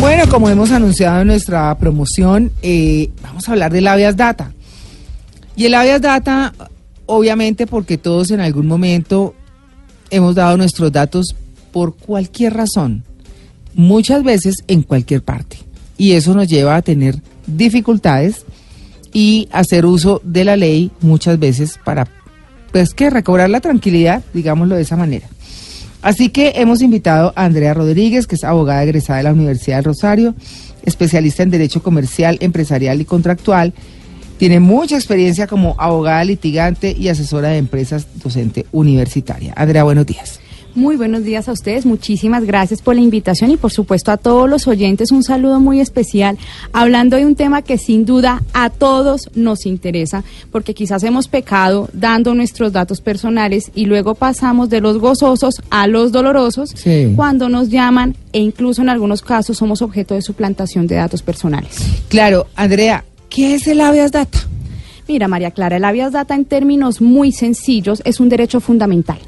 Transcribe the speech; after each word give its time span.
Bueno, 0.00 0.24
como 0.28 0.48
hemos 0.48 0.70
anunciado 0.72 1.20
en 1.20 1.28
nuestra 1.28 1.76
promoción, 1.78 2.50
eh, 2.62 3.10
vamos 3.22 3.48
a 3.48 3.52
hablar 3.52 3.72
del 3.72 3.86
Avias 3.86 4.16
Data. 4.16 4.52
Y 5.56 5.66
el 5.66 5.74
Avias 5.74 6.00
Data, 6.00 6.52
obviamente 7.06 7.66
porque 7.66 7.98
todos 7.98 8.30
en 8.30 8.40
algún 8.40 8.66
momento 8.66 9.34
hemos 10.10 10.34
dado 10.34 10.56
nuestros 10.56 10.90
datos 10.92 11.34
por 11.72 11.96
cualquier 11.96 12.54
razón, 12.54 13.04
muchas 13.74 14.22
veces 14.22 14.64
en 14.68 14.82
cualquier 14.82 15.22
parte. 15.22 15.58
Y 15.96 16.12
eso 16.12 16.34
nos 16.34 16.48
lleva 16.48 16.76
a 16.76 16.82
tener 16.82 17.16
dificultades 17.46 18.44
y 19.12 19.48
hacer 19.52 19.86
uso 19.86 20.20
de 20.24 20.44
la 20.44 20.56
ley 20.56 20.90
muchas 21.00 21.38
veces 21.38 21.78
para, 21.84 22.08
pues 22.72 22.94
que 22.94 23.10
recobrar 23.10 23.50
la 23.50 23.60
tranquilidad, 23.60 24.22
digámoslo 24.34 24.74
de 24.74 24.82
esa 24.82 24.96
manera. 24.96 25.28
Así 26.02 26.30
que 26.30 26.54
hemos 26.56 26.82
invitado 26.82 27.32
a 27.36 27.44
Andrea 27.44 27.74
Rodríguez, 27.74 28.26
que 28.26 28.34
es 28.34 28.44
abogada 28.44 28.82
egresada 28.82 29.18
de 29.18 29.22
la 29.22 29.32
Universidad 29.32 29.76
del 29.76 29.84
Rosario, 29.84 30.34
especialista 30.84 31.44
en 31.44 31.50
Derecho 31.50 31.82
Comercial, 31.82 32.38
Empresarial 32.40 33.00
y 33.00 33.04
Contractual. 33.04 33.72
Tiene 34.36 34.58
mucha 34.58 34.96
experiencia 34.96 35.46
como 35.46 35.76
abogada 35.78 36.24
litigante 36.24 36.94
y 36.98 37.08
asesora 37.08 37.50
de 37.50 37.58
empresas 37.58 38.08
docente 38.16 38.66
universitaria. 38.72 39.54
Andrea, 39.56 39.84
buenos 39.84 40.04
días. 40.04 40.41
Muy 40.74 40.96
buenos 40.96 41.22
días 41.22 41.50
a 41.50 41.52
ustedes, 41.52 41.84
muchísimas 41.84 42.44
gracias 42.44 42.80
por 42.80 42.94
la 42.94 43.02
invitación 43.02 43.50
y 43.50 43.58
por 43.58 43.70
supuesto 43.70 44.10
a 44.10 44.16
todos 44.16 44.48
los 44.48 44.66
oyentes 44.66 45.12
un 45.12 45.22
saludo 45.22 45.60
muy 45.60 45.80
especial, 45.80 46.38
hablando 46.72 47.18
de 47.18 47.26
un 47.26 47.34
tema 47.34 47.60
que 47.60 47.76
sin 47.76 48.06
duda 48.06 48.42
a 48.54 48.70
todos 48.70 49.28
nos 49.34 49.66
interesa, 49.66 50.24
porque 50.50 50.72
quizás 50.72 51.02
hemos 51.02 51.28
pecado 51.28 51.90
dando 51.92 52.34
nuestros 52.34 52.72
datos 52.72 53.02
personales 53.02 53.70
y 53.74 53.84
luego 53.84 54.14
pasamos 54.14 54.70
de 54.70 54.80
los 54.80 54.96
gozosos 54.96 55.60
a 55.68 55.86
los 55.88 56.10
dolorosos 56.10 56.70
Sí. 56.74 57.12
cuando 57.16 57.50
nos 57.50 57.68
llaman 57.68 58.16
e 58.32 58.38
incluso 58.40 58.80
en 58.80 58.88
algunos 58.88 59.20
casos 59.20 59.58
somos 59.58 59.82
objeto 59.82 60.14
de 60.14 60.22
suplantación 60.22 60.86
de 60.86 60.94
datos 60.94 61.20
personales. 61.20 61.76
Claro, 62.08 62.46
Andrea, 62.56 63.04
¿qué 63.28 63.56
es 63.56 63.66
el 63.66 63.78
Avias 63.82 64.10
Data? 64.10 64.38
Mira, 65.06 65.28
María 65.28 65.50
Clara, 65.50 65.76
el 65.76 65.84
habeas 65.84 66.12
data 66.12 66.34
en 66.34 66.44
términos 66.46 67.02
muy 67.02 67.32
sencillos 67.32 68.00
es 68.06 68.20
un 68.20 68.28
derecho 68.30 68.60
fundamental. 68.60 69.18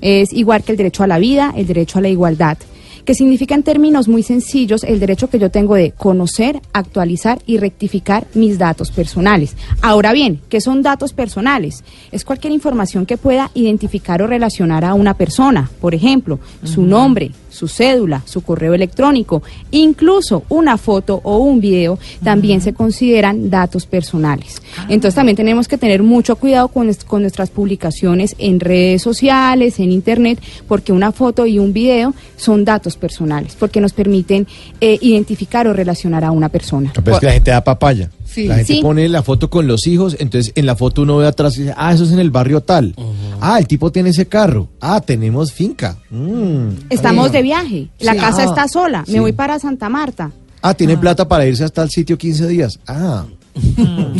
Es 0.00 0.32
igual 0.32 0.62
que 0.62 0.72
el 0.72 0.78
derecho 0.78 1.02
a 1.02 1.06
la 1.06 1.18
vida, 1.18 1.52
el 1.56 1.66
derecho 1.66 1.98
a 1.98 2.02
la 2.02 2.08
igualdad, 2.08 2.58
que 3.06 3.14
significa 3.14 3.54
en 3.54 3.62
términos 3.62 4.08
muy 4.08 4.22
sencillos 4.22 4.82
el 4.82 4.98
derecho 4.98 5.30
que 5.30 5.38
yo 5.38 5.50
tengo 5.50 5.76
de 5.76 5.92
conocer, 5.92 6.60
actualizar 6.72 7.38
y 7.46 7.56
rectificar 7.58 8.26
mis 8.34 8.58
datos 8.58 8.90
personales. 8.90 9.56
Ahora 9.80 10.12
bien, 10.12 10.40
¿qué 10.48 10.60
son 10.60 10.82
datos 10.82 11.12
personales? 11.12 11.84
Es 12.10 12.24
cualquier 12.24 12.52
información 12.52 13.06
que 13.06 13.16
pueda 13.16 13.50
identificar 13.54 14.20
o 14.22 14.26
relacionar 14.26 14.84
a 14.84 14.94
una 14.94 15.14
persona, 15.14 15.70
por 15.80 15.94
ejemplo, 15.94 16.40
su 16.64 16.82
nombre, 16.82 17.30
su 17.56 17.68
cédula, 17.68 18.22
su 18.26 18.42
correo 18.42 18.74
electrónico, 18.74 19.42
incluso 19.70 20.44
una 20.48 20.78
foto 20.78 21.20
o 21.24 21.38
un 21.38 21.60
video, 21.60 21.98
también 22.22 22.60
se 22.60 22.72
consideran 22.72 23.50
datos 23.50 23.86
personales. 23.86 24.62
Entonces 24.88 25.14
también 25.14 25.36
tenemos 25.36 25.66
que 25.66 25.78
tener 25.78 26.02
mucho 26.02 26.36
cuidado 26.36 26.68
con, 26.68 26.92
con 27.06 27.22
nuestras 27.22 27.50
publicaciones 27.50 28.36
en 28.38 28.60
redes 28.60 29.02
sociales, 29.02 29.80
en 29.80 29.90
internet, 29.90 30.38
porque 30.68 30.92
una 30.92 31.12
foto 31.12 31.46
y 31.46 31.58
un 31.58 31.72
video 31.72 32.14
son 32.36 32.64
datos 32.64 32.96
personales, 32.96 33.56
porque 33.58 33.80
nos 33.80 33.92
permiten 33.92 34.46
eh, 34.80 34.98
identificar 35.00 35.66
o 35.66 35.72
relacionar 35.72 36.24
a 36.24 36.30
una 36.30 36.48
persona. 36.48 36.92
Pero 36.94 37.16
es 37.16 37.20
que 37.20 37.26
la 37.26 37.32
gente 37.32 37.50
da 37.50 37.64
papaya. 37.64 38.10
Sí. 38.36 38.46
La 38.46 38.56
gente 38.56 38.74
Sí. 38.74 38.80
pone 38.82 39.08
la 39.08 39.22
foto 39.22 39.48
con 39.50 39.66
los 39.66 39.86
hijos, 39.86 40.14
entonces 40.20 40.52
en 40.56 40.66
la 40.66 40.76
foto 40.76 41.02
uno 41.02 41.16
ve 41.16 41.26
atrás 41.26 41.56
y 41.56 41.62
dice, 41.62 41.74
ah, 41.76 41.92
eso 41.94 42.04
es 42.04 42.12
en 42.12 42.18
el 42.18 42.30
barrio 42.30 42.60
tal. 42.60 42.94
Ah, 43.40 43.58
el 43.58 43.66
tipo 43.66 43.90
tiene 43.90 44.10
ese 44.10 44.26
carro. 44.26 44.68
Ah, 44.80 45.00
tenemos 45.00 45.52
finca. 45.52 45.96
Mm. 46.10 46.68
Estamos 46.90 47.28
Ah. 47.30 47.32
de 47.32 47.42
viaje, 47.42 47.88
la 47.98 48.12
Sí. 48.12 48.18
casa 48.18 48.42
Ah, 48.42 48.44
está 48.44 48.68
sola, 48.68 49.04
sí. 49.06 49.12
me 49.12 49.20
voy 49.20 49.32
para 49.32 49.58
Santa 49.58 49.88
Marta. 49.88 50.30
Ah, 50.62 50.74
tiene 50.74 50.96
plata 50.98 51.26
para 51.26 51.46
irse 51.46 51.64
hasta 51.64 51.82
el 51.82 51.90
sitio 51.90 52.18
15 52.18 52.46
días. 52.46 52.78
Ah. 52.86 53.24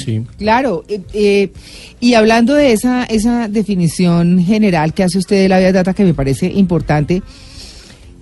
sí. 0.03 0.25
Claro, 0.39 0.83
eh, 0.89 1.01
eh, 1.13 1.53
y 2.01 2.15
hablando 2.15 2.55
de 2.55 2.73
esa, 2.73 3.05
esa 3.05 3.49
definición 3.49 4.43
general 4.43 4.95
que 4.95 5.03
hace 5.03 5.19
usted 5.19 5.43
de 5.43 5.49
la 5.51 5.57
Avias 5.57 5.75
Data, 5.75 5.93
que 5.93 6.05
me 6.05 6.15
parece 6.15 6.47
importante, 6.47 7.23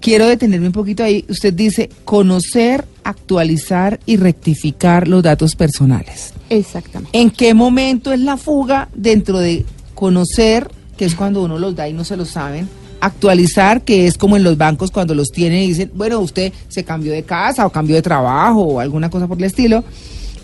quiero 0.01 0.27
detenerme 0.27 0.67
un 0.67 0.73
poquito 0.73 1.05
ahí. 1.05 1.25
Usted 1.29 1.53
dice 1.55 1.89
conocer, 2.05 2.85
actualizar 3.05 4.01
y 4.07 4.17
rectificar 4.17 5.07
los 5.07 5.23
datos 5.23 5.55
personales. 5.55 6.33
Exactamente. 6.51 7.17
¿En 7.19 7.31
qué 7.31 7.55
momento 7.55 8.13
es 8.13 8.21
la 8.21 8.37
fuga 8.37 8.89
dentro 8.95 9.39
de 9.39 9.65
conocer, 9.95 10.71
que 10.97 11.05
es 11.05 11.15
cuando 11.15 11.43
uno 11.43 11.59
los 11.59 11.77
da 11.77 11.89
y 11.89 11.93
no 11.93 12.05
se 12.05 12.17
los 12.17 12.31
saben? 12.31 12.69
Actualizar, 13.01 13.83
que 13.83 14.07
es 14.07 14.17
como 14.17 14.37
en 14.37 14.43
los 14.43 14.57
bancos 14.57 14.91
cuando 14.91 15.15
los 15.15 15.29
tienen 15.29 15.63
y 15.63 15.69
dicen, 15.69 15.91
bueno, 15.95 16.21
usted 16.21 16.53
se 16.69 16.85
cambió 16.85 17.13
de 17.13 17.23
casa 17.23 17.67
o 17.67 17.71
cambió 17.71 17.95
de 17.97 18.03
trabajo 18.03 18.63
o 18.63 18.81
alguna 18.81 19.11
cosa 19.11 19.29
por 19.29 19.39
el 19.39 19.45
estilo. 19.45 19.85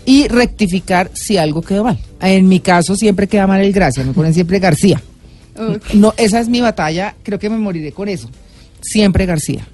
Y 0.05 0.27
rectificar 0.27 1.11
si 1.13 1.37
algo 1.37 1.61
quedó 1.61 1.83
mal. 1.83 1.99
En 2.21 2.47
mi 2.47 2.59
caso 2.59 2.95
siempre 2.95 3.27
queda 3.27 3.45
mal 3.45 3.61
el 3.61 3.71
Gracia, 3.71 4.03
me 4.03 4.13
ponen 4.13 4.33
siempre 4.33 4.59
García. 4.59 5.01
No, 5.93 6.13
esa 6.17 6.39
es 6.39 6.47
mi 6.47 6.61
batalla, 6.61 7.13
creo 7.23 7.37
que 7.37 7.49
me 7.49 7.57
moriré 7.57 7.91
con 7.91 8.07
eso. 8.07 8.29
Siempre 8.81 9.25
García. 9.25 9.67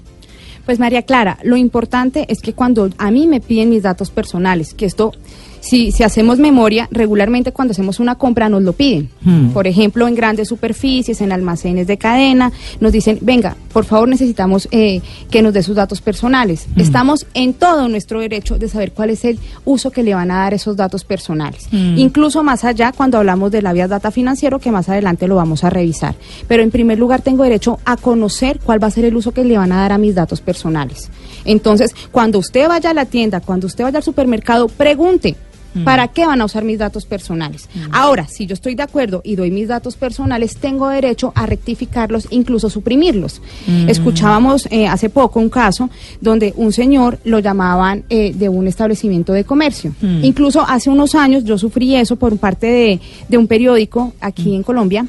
Pues 0.68 0.78
María 0.78 1.00
Clara, 1.00 1.38
lo 1.44 1.56
importante 1.56 2.26
es 2.28 2.42
que 2.42 2.52
cuando 2.52 2.90
a 2.98 3.10
mí 3.10 3.26
me 3.26 3.40
piden 3.40 3.70
mis 3.70 3.84
datos 3.84 4.10
personales, 4.10 4.74
que 4.74 4.84
esto, 4.84 5.12
si, 5.60 5.92
si 5.92 6.02
hacemos 6.02 6.38
memoria, 6.38 6.88
regularmente 6.90 7.52
cuando 7.52 7.72
hacemos 7.72 8.00
una 8.00 8.14
compra 8.16 8.48
nos 8.48 8.62
lo 8.62 8.72
piden. 8.72 9.10
Hmm. 9.22 9.48
Por 9.50 9.66
ejemplo, 9.66 10.08
en 10.08 10.14
grandes 10.14 10.48
superficies, 10.48 11.20
en 11.20 11.32
almacenes 11.32 11.86
de 11.86 11.96
cadena, 11.96 12.52
nos 12.80 12.92
dicen, 12.92 13.18
venga, 13.20 13.56
por 13.72 13.84
favor 13.84 14.08
necesitamos 14.08 14.68
eh, 14.70 15.00
que 15.30 15.42
nos 15.42 15.52
dé 15.52 15.62
sus 15.62 15.76
datos 15.76 16.00
personales. 16.00 16.66
Estamos 16.76 17.26
en 17.34 17.54
todo 17.54 17.88
nuestro 17.88 18.20
derecho 18.20 18.58
de 18.58 18.68
saber 18.68 18.92
cuál 18.92 19.10
es 19.10 19.24
el 19.24 19.38
uso 19.64 19.90
que 19.90 20.02
le 20.02 20.14
van 20.14 20.30
a 20.30 20.38
dar 20.38 20.54
esos 20.54 20.76
datos 20.76 21.04
personales. 21.04 21.68
Incluso 21.72 22.42
más 22.42 22.64
allá 22.64 22.92
cuando 22.92 23.18
hablamos 23.18 23.50
de 23.50 23.62
la 23.62 23.72
vía 23.72 23.88
data 23.88 24.10
financiero, 24.10 24.58
que 24.58 24.70
más 24.70 24.88
adelante 24.88 25.28
lo 25.28 25.36
vamos 25.36 25.64
a 25.64 25.70
revisar. 25.70 26.14
Pero 26.46 26.62
en 26.62 26.70
primer 26.70 26.98
lugar 26.98 27.22
tengo 27.22 27.44
derecho 27.44 27.78
a 27.84 27.96
conocer 27.96 28.60
cuál 28.64 28.82
va 28.82 28.88
a 28.88 28.90
ser 28.90 29.04
el 29.04 29.16
uso 29.16 29.32
que 29.32 29.44
le 29.44 29.58
van 29.58 29.72
a 29.72 29.80
dar 29.80 29.92
a 29.92 29.98
mis 29.98 30.14
datos 30.14 30.40
personales. 30.40 31.10
Entonces, 31.44 31.94
cuando 32.10 32.38
usted 32.38 32.68
vaya 32.68 32.90
a 32.90 32.94
la 32.94 33.06
tienda, 33.06 33.40
cuando 33.40 33.66
usted 33.66 33.84
vaya 33.84 33.98
al 33.98 34.04
supermercado, 34.04 34.68
pregunte. 34.68 35.36
¿Para 35.84 36.08
qué 36.08 36.26
van 36.26 36.40
a 36.40 36.44
usar 36.44 36.64
mis 36.64 36.78
datos 36.78 37.06
personales? 37.06 37.68
Ahora, 37.92 38.26
si 38.28 38.46
yo 38.46 38.54
estoy 38.54 38.74
de 38.74 38.82
acuerdo 38.82 39.20
y 39.24 39.36
doy 39.36 39.50
mis 39.50 39.68
datos 39.68 39.96
personales, 39.96 40.56
tengo 40.56 40.88
derecho 40.88 41.32
a 41.34 41.46
rectificarlos, 41.46 42.28
incluso 42.30 42.70
suprimirlos. 42.70 43.40
Escuchábamos 43.86 44.68
eh, 44.70 44.86
hace 44.86 45.10
poco 45.10 45.40
un 45.40 45.50
caso 45.50 45.90
donde 46.20 46.52
un 46.56 46.72
señor 46.72 47.18
lo 47.24 47.38
llamaban 47.38 48.04
eh, 48.08 48.32
de 48.34 48.48
un 48.48 48.66
establecimiento 48.66 49.32
de 49.32 49.44
comercio. 49.44 49.94
Incluso 50.22 50.64
hace 50.66 50.90
unos 50.90 51.14
años 51.14 51.44
yo 51.44 51.58
sufrí 51.58 51.94
eso 51.94 52.16
por 52.16 52.36
parte 52.38 52.66
de, 52.66 53.00
de 53.28 53.38
un 53.38 53.46
periódico 53.46 54.12
aquí 54.20 54.54
en 54.54 54.62
Colombia 54.62 55.06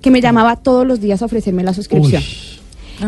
que 0.00 0.10
me 0.10 0.20
llamaba 0.20 0.56
todos 0.56 0.86
los 0.86 1.00
días 1.00 1.22
a 1.22 1.24
ofrecerme 1.24 1.62
la 1.62 1.74
suscripción. 1.74 2.22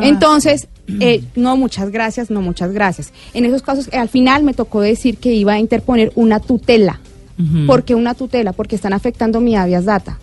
Entonces, 0.00 0.68
eh, 1.00 1.22
no, 1.36 1.56
muchas 1.56 1.90
gracias, 1.90 2.30
no, 2.30 2.42
muchas 2.42 2.72
gracias. 2.72 3.12
En 3.34 3.44
esos 3.44 3.62
casos, 3.62 3.88
eh, 3.92 3.96
al 3.96 4.08
final 4.08 4.42
me 4.42 4.54
tocó 4.54 4.80
decir 4.80 5.16
que 5.18 5.32
iba 5.32 5.52
a 5.52 5.58
interponer 5.58 6.12
una 6.14 6.40
tutela. 6.40 7.00
¿Por 7.66 7.84
qué 7.84 7.94
una 7.94 8.12
tutela? 8.12 8.52
Porque 8.52 8.76
están 8.76 8.92
afectando 8.92 9.40
mi 9.40 9.56
habeas 9.56 9.86
data. 9.86 10.18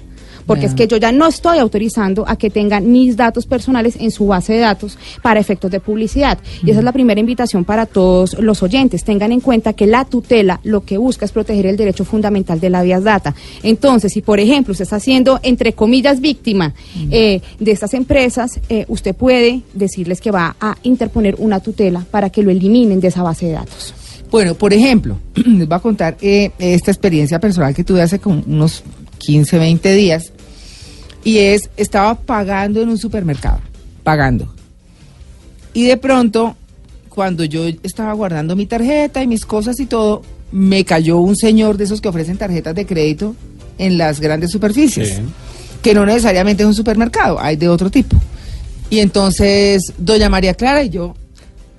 Porque 0.48 0.66
es 0.66 0.74
que 0.74 0.88
yo 0.88 0.98
ya 0.98 1.12
no 1.12 1.28
estoy 1.28 1.60
autorizando 1.60 2.28
a 2.28 2.38
que 2.38 2.50
tengan 2.50 2.92
mis 2.92 3.16
datos 3.16 3.46
personales 3.46 3.98
en 4.00 4.10
su 4.12 4.28
base 4.28 4.54
de 4.54 4.60
datos 4.60 4.98
para 5.22 5.40
efectos 5.40 5.70
de 5.70 5.80
publicidad. 5.80 6.40
Y 6.64 6.72
esa 6.72 6.80
es 6.80 6.86
la 6.86 6.94
primera 6.94 7.20
invitación 7.20 7.66
para 7.66 7.86
todos 7.86 8.40
los 8.40 8.64
oyentes. 8.64 9.04
Tengan 9.04 9.32
en 9.32 9.42
cuenta 9.42 9.74
que 9.74 9.86
la 9.86 10.06
tutela 10.06 10.60
lo 10.64 10.86
que 10.86 10.98
busca 10.98 11.26
es 11.26 11.32
proteger 11.32 11.66
el 11.68 11.78
derecho 11.78 12.06
fundamental 12.06 12.60
de 12.60 12.70
la 12.70 12.80
habeas 12.80 13.04
data. 13.04 13.36
Entonces, 13.62 14.14
si 14.14 14.22
por 14.22 14.40
ejemplo 14.40 14.72
usted 14.72 14.84
está 14.84 15.00
siendo, 15.00 15.40
entre 15.44 15.74
comillas, 15.74 16.22
víctima 16.22 16.74
eh, 17.12 17.42
de 17.60 17.72
estas 17.72 17.94
empresas, 17.94 18.60
eh, 18.70 18.86
usted 18.88 19.16
puede 19.16 19.62
decirles 19.74 20.22
que 20.22 20.32
va 20.32 20.56
a 20.60 20.78
interponer 20.84 21.36
una 21.38 21.60
tutela 21.60 22.06
para 22.10 22.30
que 22.30 22.42
lo 22.42 22.52
eliminen 22.52 23.00
de 23.00 23.10
esa 23.10 23.24
base 23.24 23.48
de 23.48 23.54
datos. 23.54 23.94
Bueno, 24.30 24.56
por 24.56 24.74
ejemplo, 24.74 25.18
les 25.36 25.68
voy 25.68 25.76
a 25.76 25.80
contar 25.80 26.18
eh, 26.22 26.52
esta 26.60 26.92
experiencia 26.92 27.40
personal 27.40 27.74
que 27.74 27.84
tuve 27.84 28.02
hace 28.02 28.20
como 28.20 28.44
unos 28.46 28.84
15, 29.20 29.58
20 29.58 29.94
días. 29.94 30.34
Y 31.28 31.40
es, 31.40 31.70
estaba 31.76 32.16
pagando 32.16 32.82
en 32.82 32.88
un 32.88 32.98
supermercado, 32.98 33.60
pagando. 34.02 34.48
Y 35.74 35.84
de 35.84 35.98
pronto, 35.98 36.56
cuando 37.10 37.44
yo 37.44 37.66
estaba 37.84 38.14
guardando 38.14 38.56
mi 38.56 38.66
tarjeta 38.66 39.22
y 39.22 39.28
mis 39.28 39.46
cosas 39.46 39.78
y 39.82 39.88
todo, 39.88 40.22
me 40.54 40.86
cayó 40.86 41.18
un 41.18 41.36
señor 41.36 41.76
de 41.76 41.84
esos 41.84 42.00
que 42.00 42.08
ofrecen 42.08 42.38
tarjetas 42.38 42.74
de 42.76 42.86
crédito 42.86 43.36
en 43.78 43.98
las 43.98 44.22
grandes 44.22 44.52
superficies, 44.52 45.20
que 45.82 45.94
no 45.94 46.06
necesariamente 46.06 46.64
es 46.64 46.68
un 46.68 46.74
supermercado, 46.74 47.38
hay 47.42 47.58
de 47.58 47.68
otro 47.68 47.92
tipo. 47.92 48.16
Y 48.90 49.00
entonces, 49.00 49.82
doña 49.98 50.30
María 50.30 50.54
Clara 50.54 50.82
y 50.82 50.90
yo, 50.92 51.14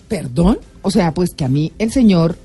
perdón, 0.09 0.59
o 0.83 0.91
sea, 0.91 1.15
pues 1.15 1.31
que 1.35 1.47
a 1.47 1.49
mí 1.49 1.73
el 1.79 1.91
señor 1.91 2.37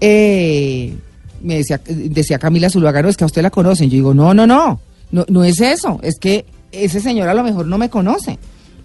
eh, 0.00 0.94
me 1.42 1.56
decía, 1.56 1.80
decía 1.84 2.38
Camila 2.38 2.70
Zuluaga, 2.70 3.02
no, 3.02 3.08
es 3.08 3.16
que 3.16 3.24
a 3.24 3.26
usted 3.26 3.42
la 3.42 3.50
conocen. 3.50 3.90
Yo 3.90 3.96
digo, 3.96 4.14
no, 4.14 4.32
no, 4.34 4.46
no, 4.46 4.80
no, 5.10 5.24
no 5.28 5.44
es 5.44 5.60
eso, 5.60 6.00
es 6.02 6.18
que 6.18 6.44
ese 6.72 7.00
señor 7.00 7.28
a 7.28 7.34
lo 7.34 7.42
mejor 7.42 7.66
no 7.66 7.78
me 7.78 7.90
conoce, 7.90 8.38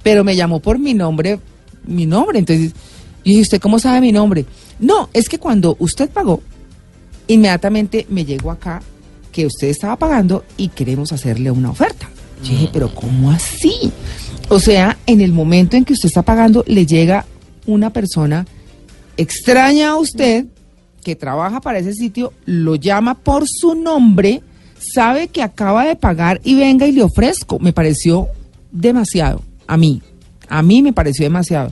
pero 0.03 0.23
me 0.23 0.35
llamó 0.35 0.59
por 0.59 0.79
mi 0.79 0.93
nombre, 0.93 1.39
mi 1.85 2.05
nombre. 2.05 2.39
Entonces, 2.39 2.71
yo 2.71 3.29
dije, 3.29 3.41
¿usted 3.41 3.61
cómo 3.61 3.79
sabe 3.79 4.01
mi 4.01 4.11
nombre? 4.11 4.45
No, 4.79 5.09
es 5.13 5.29
que 5.29 5.39
cuando 5.39 5.75
usted 5.79 6.09
pagó, 6.09 6.41
inmediatamente 7.27 8.05
me 8.09 8.25
llegó 8.25 8.51
acá 8.51 8.81
que 9.31 9.45
usted 9.45 9.67
estaba 9.67 9.97
pagando 9.97 10.43
y 10.57 10.69
queremos 10.69 11.11
hacerle 11.11 11.51
una 11.51 11.71
oferta. 11.71 12.09
Yo 12.43 12.51
dije, 12.51 12.69
pero 12.71 12.93
¿cómo 12.93 13.31
así? 13.31 13.91
O 14.49 14.59
sea, 14.59 14.97
en 15.05 15.21
el 15.21 15.31
momento 15.31 15.77
en 15.77 15.85
que 15.85 15.93
usted 15.93 16.07
está 16.07 16.21
pagando, 16.21 16.63
le 16.67 16.85
llega 16.85 17.25
una 17.65 17.91
persona 17.91 18.45
extraña 19.17 19.91
a 19.91 19.95
usted 19.95 20.45
que 21.03 21.15
trabaja 21.15 21.61
para 21.61 21.79
ese 21.79 21.93
sitio, 21.93 22.33
lo 22.45 22.75
llama 22.75 23.15
por 23.15 23.45
su 23.47 23.75
nombre, 23.75 24.41
sabe 24.93 25.27
que 25.27 25.41
acaba 25.41 25.85
de 25.85 25.95
pagar 25.95 26.41
y 26.43 26.55
venga 26.55 26.85
y 26.87 26.91
le 26.91 27.03
ofrezco. 27.03 27.59
Me 27.59 27.73
pareció 27.73 28.27
demasiado, 28.71 29.41
a 29.67 29.77
mí, 29.77 30.01
a 30.49 30.61
mí 30.61 30.81
me 30.81 30.93
pareció 30.93 31.23
demasiado. 31.25 31.69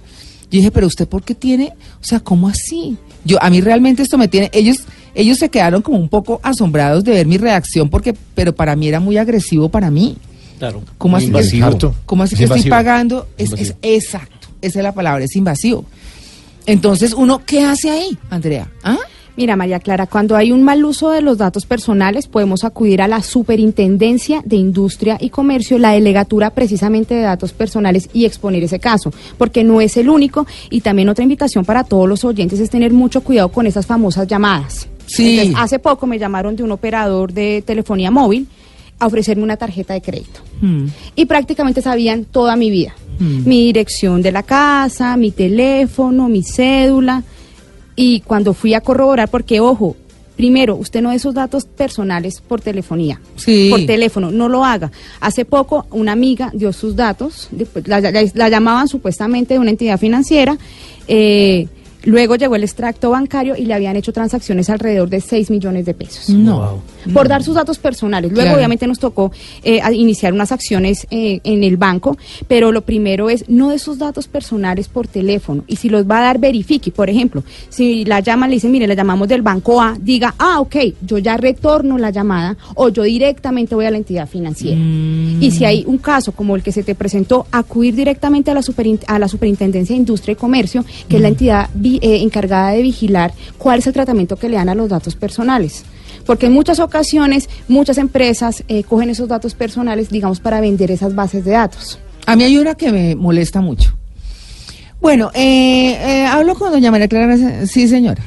Yo 0.49 0.57
dije, 0.57 0.71
pero 0.71 0.87
usted 0.87 1.07
por 1.07 1.23
qué 1.23 1.33
tiene, 1.35 1.73
o 2.01 2.03
sea, 2.03 2.19
¿cómo 2.19 2.47
así? 2.49 2.97
Yo, 3.23 3.41
a 3.41 3.49
mí 3.49 3.61
realmente 3.61 4.01
esto 4.01 4.17
me 4.17 4.27
tiene, 4.27 4.49
ellos, 4.53 4.79
ellos 5.15 5.37
se 5.37 5.49
quedaron 5.49 5.81
como 5.81 5.97
un 5.97 6.09
poco 6.09 6.39
asombrados 6.43 7.03
de 7.03 7.11
ver 7.11 7.25
mi 7.27 7.37
reacción, 7.37 7.89
porque, 7.89 8.13
pero 8.35 8.53
para 8.53 8.75
mí 8.75 8.87
era 8.87 8.99
muy 8.99 9.17
agresivo 9.17 9.69
para 9.69 9.89
mí. 9.91 10.17
Claro. 10.59 10.83
¿Cómo 10.97 11.17
así, 11.17 11.25
que, 11.25 11.29
invasivo. 11.29 11.65
Harto. 11.67 11.95
¿cómo 12.05 12.23
así 12.23 12.35
Es 12.35 12.39
que 12.39 12.45
estoy 12.45 12.69
pagando? 12.69 13.27
Es, 13.37 13.51
es- 13.53 13.75
exacto, 13.81 14.47
esa 14.61 14.79
es 14.79 14.83
la 14.83 14.91
palabra, 14.93 15.23
es 15.23 15.35
invasivo. 15.35 15.85
Entonces, 16.65 17.13
¿uno 17.13 17.41
qué 17.45 17.63
hace 17.63 17.89
ahí, 17.89 18.17
Andrea? 18.29 18.69
¿Ah? 18.83 18.97
Mira, 19.41 19.55
María 19.55 19.79
Clara, 19.79 20.05
cuando 20.05 20.35
hay 20.35 20.51
un 20.51 20.61
mal 20.61 20.85
uso 20.85 21.09
de 21.09 21.23
los 21.23 21.39
datos 21.39 21.65
personales, 21.65 22.27
podemos 22.27 22.63
acudir 22.63 23.01
a 23.01 23.07
la 23.07 23.23
Superintendencia 23.23 24.43
de 24.45 24.55
Industria 24.55 25.17
y 25.19 25.31
Comercio, 25.31 25.79
la 25.79 25.93
delegatura 25.93 26.51
precisamente 26.51 27.15
de 27.15 27.21
datos 27.21 27.51
personales 27.51 28.07
y 28.13 28.25
exponer 28.25 28.63
ese 28.63 28.77
caso, 28.77 29.11
porque 29.39 29.63
no 29.63 29.81
es 29.81 29.97
el 29.97 30.11
único. 30.11 30.45
Y 30.69 30.81
también 30.81 31.09
otra 31.09 31.23
invitación 31.23 31.65
para 31.65 31.83
todos 31.83 32.07
los 32.07 32.23
oyentes 32.23 32.59
es 32.59 32.69
tener 32.69 32.93
mucho 32.93 33.21
cuidado 33.21 33.49
con 33.49 33.65
esas 33.65 33.87
famosas 33.87 34.27
llamadas. 34.27 34.87
Sí. 35.07 35.39
Entonces, 35.39 35.55
hace 35.57 35.79
poco 35.79 36.05
me 36.05 36.19
llamaron 36.19 36.55
de 36.55 36.61
un 36.61 36.71
operador 36.73 37.33
de 37.33 37.63
telefonía 37.65 38.11
móvil 38.11 38.47
a 38.99 39.07
ofrecerme 39.07 39.41
una 39.41 39.57
tarjeta 39.57 39.95
de 39.95 40.03
crédito. 40.03 40.41
Hmm. 40.61 40.85
Y 41.15 41.25
prácticamente 41.25 41.81
sabían 41.81 42.25
toda 42.25 42.55
mi 42.55 42.69
vida. 42.69 42.93
Mm. 43.17 43.47
Mi 43.47 43.65
dirección 43.65 44.21
de 44.21 44.31
la 44.31 44.43
casa, 44.43 45.17
mi 45.17 45.31
teléfono, 45.31 46.29
mi 46.29 46.43
cédula. 46.43 47.23
Y 48.01 48.21
cuando 48.21 48.53
fui 48.53 48.73
a 48.73 48.81
corroborar, 48.81 49.29
porque 49.29 49.59
ojo, 49.59 49.95
primero, 50.35 50.75
usted 50.75 51.01
no 51.01 51.09
dé 51.11 51.17
esos 51.17 51.33
datos 51.35 51.65
personales 51.65 52.41
por 52.41 52.61
telefonía. 52.61 53.19
Sí. 53.35 53.67
Por 53.69 53.85
teléfono, 53.85 54.31
no 54.31 54.49
lo 54.49 54.65
haga. 54.65 54.91
Hace 55.19 55.45
poco 55.45 55.85
una 55.91 56.13
amiga 56.13 56.49
dio 56.53 56.73
sus 56.73 56.95
datos, 56.95 57.49
la, 57.85 57.99
la- 58.01 58.23
la 58.33 58.49
llamaban 58.49 58.87
supuestamente 58.87 59.53
de 59.53 59.59
una 59.59 59.69
entidad 59.69 59.99
financiera. 59.99 60.57
eh, 61.07 61.67
luego 62.03 62.35
llegó 62.35 62.55
el 62.55 62.63
extracto 62.63 63.09
bancario 63.11 63.55
y 63.55 63.65
le 63.65 63.73
habían 63.73 63.95
hecho 63.95 64.11
transacciones 64.13 64.69
alrededor 64.69 65.09
de 65.09 65.21
6 65.21 65.49
millones 65.51 65.85
de 65.85 65.93
pesos 65.93 66.29
No. 66.29 66.81
por 67.13 67.27
dar 67.27 67.43
sus 67.43 67.55
datos 67.55 67.77
personales. 67.79 68.31
Luego, 68.31 68.43
Claro. 68.45 68.57
obviamente, 68.57 68.87
nos 68.87 68.99
tocó 68.99 69.31
eh, 69.63 69.79
iniciar 69.93 70.33
unas 70.33 70.51
acciones 70.51 71.05
eh, 71.11 71.39
en 71.43 71.63
el 71.63 71.77
banco, 71.77 72.17
pero 72.47 72.71
lo 72.71 72.81
primero 72.81 73.29
es 73.29 73.45
no 73.49 73.69
de 73.69 73.79
sus 73.79 73.97
datos 73.97 74.27
personales 74.27 74.87
por 74.87 75.07
teléfono. 75.07 75.63
Y 75.67 75.75
si 75.77 75.89
los 75.89 76.05
va 76.09 76.19
a 76.19 76.21
dar, 76.23 76.39
verifique. 76.39 76.91
Por 76.91 77.09
ejemplo, 77.09 77.43
si 77.69 78.05
la 78.05 78.19
llaman, 78.19 78.49
le 78.49 78.55
dicen, 78.57 78.71
mire, 78.71 78.87
la 78.87 78.93
llamamos 78.93 79.27
del 79.27 79.41
banco 79.41 79.81
A, 79.81 79.97
diga, 79.99 80.33
ah, 80.39 80.59
ok, 80.59 80.75
yo 81.05 81.17
ya 81.17 81.37
retorno 81.37 81.97
la 81.97 82.09
llamada 82.09 82.57
o 82.75 82.89
yo 82.89 83.03
directamente 83.03 83.75
voy 83.75 83.85
a 83.85 83.91
la 83.91 83.97
entidad 83.97 84.27
financiera. 84.27 84.79
Y 84.79 85.51
si 85.51 85.65
hay 85.65 85.83
un 85.87 85.97
caso 85.97 86.31
como 86.31 86.55
el 86.55 86.63
que 86.63 86.71
se 86.71 86.83
te 86.83 86.95
presentó, 86.95 87.45
acudir 87.51 87.95
directamente 87.95 88.51
a 88.51 88.53
la, 88.53 88.61
superin- 88.61 89.03
a 89.07 89.19
la 89.19 89.27
Superintendencia 89.27 89.93
de 89.93 89.99
Industria 89.99 90.33
y 90.33 90.35
Comercio, 90.35 90.83
que 91.07 91.15
es 91.17 91.21
la 91.21 91.27
entidad 91.29 91.69
vi- 91.91 91.99
eh, 92.01 92.21
encargada 92.21 92.71
de 92.71 92.81
vigilar 92.81 93.33
cuál 93.57 93.79
es 93.79 93.87
el 93.87 93.93
tratamiento 93.93 94.35
que 94.37 94.49
le 94.49 94.55
dan 94.57 94.69
a 94.69 94.75
los 94.75 94.89
datos 94.89 95.15
personales. 95.15 95.83
Porque 96.25 96.45
en 96.45 96.53
muchas 96.53 96.79
ocasiones 96.79 97.49
muchas 97.67 97.97
empresas 97.97 98.63
eh, 98.67 98.83
cogen 98.83 99.09
esos 99.09 99.27
datos 99.27 99.55
personales, 99.55 100.09
digamos, 100.09 100.39
para 100.39 100.61
vender 100.61 100.91
esas 100.91 101.15
bases 101.15 101.43
de 101.45 101.51
datos. 101.51 101.97
A 102.27 102.35
mí 102.35 102.43
hay 102.43 102.57
una 102.57 102.75
que 102.75 102.91
me 102.91 103.15
molesta 103.15 103.59
mucho. 103.61 103.95
Bueno, 105.01 105.31
eh, 105.33 105.97
eh, 105.99 106.25
hablo 106.27 106.53
con 106.53 106.71
doña 106.71 106.91
María 106.91 107.07
Clara. 107.07 107.65
Sí, 107.65 107.87
señora. 107.87 108.21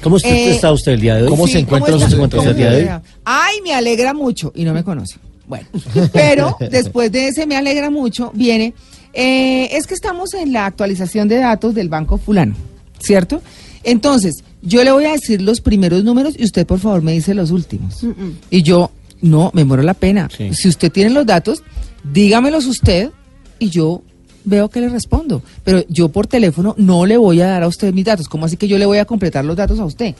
¿Cómo 0.00 0.14
usted- 0.16 0.30
Eh, 0.30 0.50
está 0.52 0.70
usted 0.70 0.92
el 0.92 1.00
día 1.00 1.16
de 1.16 1.22
hoy? 1.24 1.28
¿Cómo 1.28 1.48
se 1.48 1.58
encuentra 1.58 1.96
usted? 1.96 2.06
¿Cómo 2.06 2.08
se 2.10 2.14
encuentra 2.16 2.38
¿Cómo 2.38 2.50
el 2.50 2.56
día 2.56 2.70
de 2.70 2.82
hoy? 2.84 3.00
Ay, 3.24 3.56
me 3.64 3.74
alegra 3.74 4.14
mucho. 4.14 4.52
Y 4.54 4.62
no 4.64 4.72
me 4.72 4.84
conoce. 4.84 5.16
Bueno, 5.48 5.66
pero 6.12 6.56
después 6.70 7.10
de 7.10 7.26
ese 7.28 7.44
me 7.46 7.56
alegra 7.56 7.90
mucho, 7.90 8.30
viene, 8.32 8.72
eh, 9.12 9.68
es 9.72 9.88
que 9.88 9.94
estamos 9.94 10.32
en 10.34 10.52
la 10.52 10.66
actualización 10.66 11.26
de 11.26 11.38
datos 11.38 11.74
del 11.74 11.88
Banco 11.88 12.16
Fulano, 12.18 12.54
¿cierto? 13.00 13.42
Entonces, 13.82 14.44
yo 14.62 14.84
le 14.84 14.92
voy 14.92 15.06
a 15.06 15.12
decir 15.12 15.40
los 15.42 15.60
primeros 15.60 16.04
números 16.04 16.34
y 16.38 16.44
usted 16.44 16.66
por 16.66 16.78
favor 16.78 17.02
me 17.02 17.12
dice 17.12 17.34
los 17.34 17.50
últimos. 17.50 17.98
Y 18.50 18.62
yo, 18.62 18.90
no, 19.22 19.50
me 19.54 19.64
muero 19.64 19.82
la 19.82 19.94
pena. 19.94 20.28
Sí. 20.36 20.52
Si 20.54 20.68
usted 20.68 20.92
tiene 20.92 21.10
los 21.10 21.26
datos, 21.26 21.62
dígamelos 22.04 22.66
usted 22.66 23.10
y 23.58 23.70
yo 23.70 24.02
veo 24.44 24.68
que 24.70 24.80
le 24.80 24.88
respondo. 24.88 25.42
Pero 25.64 25.84
yo 25.88 26.08
por 26.10 26.26
teléfono 26.26 26.74
no 26.78 27.06
le 27.06 27.16
voy 27.16 27.40
a 27.40 27.46
dar 27.46 27.62
a 27.62 27.68
usted 27.68 27.92
mis 27.92 28.04
datos. 28.04 28.28
¿Cómo 28.28 28.46
así 28.46 28.56
que 28.56 28.68
yo 28.68 28.78
le 28.78 28.86
voy 28.86 28.98
a 28.98 29.04
completar 29.04 29.44
los 29.44 29.56
datos 29.56 29.78
a 29.80 29.84
usted? 29.84 30.14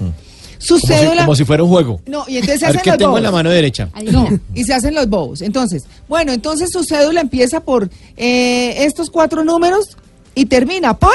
Su 0.58 0.74
Como 0.74 0.80
si, 0.80 0.86
cédula... 0.86 1.22
como 1.24 1.34
si 1.34 1.44
fuera 1.46 1.62
un 1.62 1.70
juego. 1.70 2.00
No, 2.06 2.24
y 2.28 2.36
entonces 2.36 2.60
se 2.60 2.66
A 2.66 2.68
ver 2.68 2.76
hacen 2.76 2.82
qué 2.84 2.90
los 2.90 2.98
tengo 2.98 3.10
bobos. 3.12 3.18
en 3.20 3.24
la 3.24 3.30
mano 3.30 3.50
derecha. 3.50 3.88
No, 4.12 4.28
y 4.54 4.64
se 4.64 4.74
hacen 4.74 4.94
los 4.94 5.08
bobos. 5.08 5.40
Entonces, 5.40 5.84
bueno, 6.08 6.32
entonces 6.32 6.70
su 6.70 6.84
cédula 6.84 7.20
empieza 7.22 7.60
por 7.60 7.88
eh, 8.16 8.84
estos 8.84 9.08
cuatro 9.10 9.42
números 9.44 9.96
y 10.34 10.46
termina 10.46 10.98
por 10.98 11.10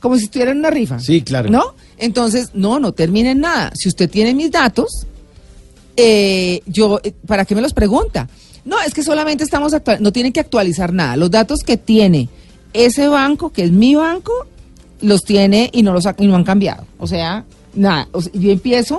como 0.00 0.16
si 0.16 0.24
estuviera 0.24 0.52
en 0.52 0.58
una 0.58 0.70
rifa. 0.70 0.98
Sí, 1.00 1.22
claro. 1.22 1.50
¿No? 1.50 1.74
Entonces, 1.98 2.50
no, 2.54 2.78
no 2.78 2.92
termina 2.92 3.30
en 3.32 3.40
nada. 3.40 3.72
Si 3.74 3.88
usted 3.88 4.08
tiene 4.08 4.34
mis 4.34 4.50
datos, 4.50 5.06
eh, 5.96 6.60
yo, 6.66 7.00
eh, 7.02 7.12
¿para 7.26 7.44
qué 7.44 7.54
me 7.54 7.60
los 7.60 7.72
pregunta? 7.74 8.28
No, 8.64 8.80
es 8.80 8.92
que 8.94 9.02
solamente 9.02 9.44
estamos 9.44 9.72
no 10.00 10.12
tienen 10.12 10.32
que 10.32 10.40
actualizar 10.40 10.92
nada. 10.92 11.16
Los 11.16 11.30
datos 11.30 11.60
que 11.60 11.76
tiene 11.76 12.28
ese 12.72 13.08
banco, 13.08 13.50
que 13.50 13.64
es 13.64 13.72
mi 13.72 13.94
banco, 13.94 14.32
los 15.00 15.24
tiene 15.24 15.70
y 15.72 15.82
no 15.82 15.92
los 15.92 16.06
ha- 16.06 16.14
y 16.18 16.26
no 16.26 16.36
han 16.36 16.44
cambiado. 16.44 16.84
O 16.98 17.06
sea, 17.06 17.44
nada. 17.74 18.08
O 18.12 18.20
sea, 18.20 18.32
yo 18.34 18.50
empiezo 18.50 18.98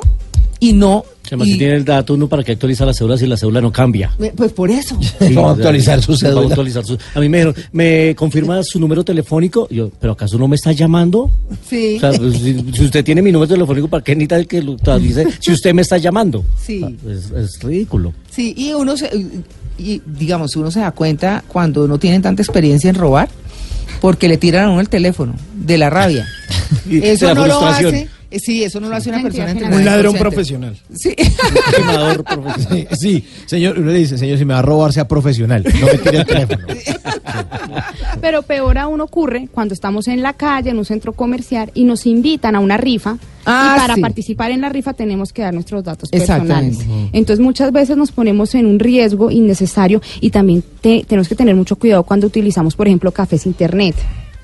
y 0.59 0.73
no. 0.73 1.05
Además, 1.29 1.47
y- 1.47 1.51
si 1.53 1.57
tiene 1.57 1.75
el 1.75 1.85
dato, 1.85 2.13
uno 2.13 2.27
para 2.27 2.43
qué 2.43 2.51
actualiza 2.53 2.85
la 2.85 2.93
cédula 2.93 3.17
si 3.17 3.27
la 3.27 3.37
cédula 3.37 3.61
no 3.61 3.71
cambia. 3.71 4.11
Pues 4.35 4.51
por 4.51 4.69
eso. 4.71 4.97
Sí, 5.01 5.09
Vamos 5.33 5.37
a 5.37 5.41
o 5.41 5.43
sea, 5.43 5.51
actualizar 5.53 6.01
su 6.01 6.15
cédula. 6.17 6.47
actualizar 6.47 6.85
su- 6.85 6.97
A 7.15 7.19
mí 7.19 7.29
me 7.29 7.37
dijeron, 7.37 7.55
¿me 7.71 8.15
confirma 8.15 8.61
su 8.63 8.79
número 8.79 9.03
telefónico? 9.03 9.67
Yo, 9.69 9.89
¿pero 9.99 10.13
acaso 10.13 10.37
no 10.37 10.47
me 10.47 10.55
está 10.55 10.71
llamando? 10.71 11.31
Sí. 11.67 11.95
O 11.97 11.99
sea, 11.99 12.11
pues, 12.13 12.35
si, 12.37 12.65
si 12.73 12.85
usted 12.85 13.03
tiene 13.03 13.21
mi 13.21 13.31
número 13.31 13.47
telefónico, 13.53 13.87
¿para 13.87 14.03
qué 14.03 14.15
necesita 14.15 14.43
que 14.45 14.61
lo 14.61 14.73
actualice 14.73 15.25
si 15.39 15.51
usted 15.51 15.73
me 15.73 15.81
está 15.81 15.97
llamando? 15.97 16.43
Sí. 16.61 16.79
Sea, 16.79 16.89
Es, 17.13 17.31
es 17.31 17.59
ridículo. 17.63 18.13
Sí, 18.31 18.53
y 18.57 18.73
uno 18.73 18.95
se, 18.97 19.09
y 19.77 20.01
digamos, 20.05 20.55
uno 20.55 20.71
se 20.71 20.79
da 20.81 20.91
cuenta 20.91 21.43
cuando 21.47 21.87
no 21.87 21.97
tienen 21.99 22.21
tanta 22.21 22.41
experiencia 22.41 22.89
en 22.89 22.95
robar, 22.95 23.29
porque 24.01 24.27
le 24.27 24.37
tiran 24.37 24.65
a 24.65 24.69
uno 24.71 24.81
el 24.81 24.89
teléfono, 24.89 25.35
de 25.55 25.77
la 25.77 25.89
rabia. 25.89 26.25
Y 26.89 26.99
de 26.99 27.11
Eso 27.13 27.25
la 27.27 27.33
no 27.33 27.47
lo 27.47 27.59
frustración. 27.59 27.95
hace, 27.95 28.09
sí, 28.37 28.63
eso 28.63 28.79
no 28.79 28.89
lo 28.89 28.95
hace 28.95 29.09
una 29.09 29.21
persona 29.23 29.49
entrenada 29.51 29.77
Un 29.77 29.85
ladrón 29.85 30.15
profesional. 30.15 30.77
Sí. 30.95 31.15
Un 31.17 32.23
profesional. 32.23 32.57
Sí, 32.69 32.87
sí, 32.99 33.25
señor, 33.47 33.79
uno 33.79 33.91
le 33.91 33.97
dice, 33.99 34.17
señor, 34.17 34.37
si 34.37 34.45
me 34.45 34.53
va 34.53 34.59
a 34.59 34.63
robar, 34.63 34.93
sea 34.93 35.07
profesional. 35.07 35.63
No 35.79 35.85
me 35.87 35.97
tire 35.97 36.17
el 36.19 36.25
teléfono. 36.25 36.67
Pero 38.21 38.41
peor 38.43 38.77
aún 38.77 39.01
ocurre 39.01 39.47
cuando 39.51 39.73
estamos 39.73 40.07
en 40.07 40.21
la 40.21 40.33
calle, 40.33 40.69
en 40.71 40.77
un 40.77 40.85
centro 40.85 41.13
comercial 41.13 41.71
y 41.73 41.83
nos 41.85 42.05
invitan 42.05 42.55
a 42.55 42.59
una 42.59 42.77
rifa. 42.77 43.17
Ah, 43.45 43.73
y 43.75 43.79
para 43.79 43.95
sí. 43.95 44.01
participar 44.01 44.51
en 44.51 44.61
la 44.61 44.69
rifa 44.69 44.93
tenemos 44.93 45.31
que 45.33 45.41
dar 45.41 45.53
nuestros 45.53 45.83
datos 45.83 46.09
Exactamente. 46.11 46.77
personales. 46.77 47.09
Entonces 47.13 47.43
muchas 47.43 47.71
veces 47.71 47.95
nos 47.97 48.11
ponemos 48.11 48.53
en 48.55 48.65
un 48.65 48.77
riesgo 48.79 49.31
innecesario 49.31 50.01
y 50.21 50.29
también 50.29 50.63
te- 50.81 51.03
tenemos 51.07 51.27
que 51.29 51.35
tener 51.35 51.55
mucho 51.55 51.77
cuidado 51.77 52.03
cuando 52.03 52.27
utilizamos, 52.27 52.75
por 52.75 52.87
ejemplo, 52.87 53.11
cafés 53.11 53.45
internet. 53.45 53.95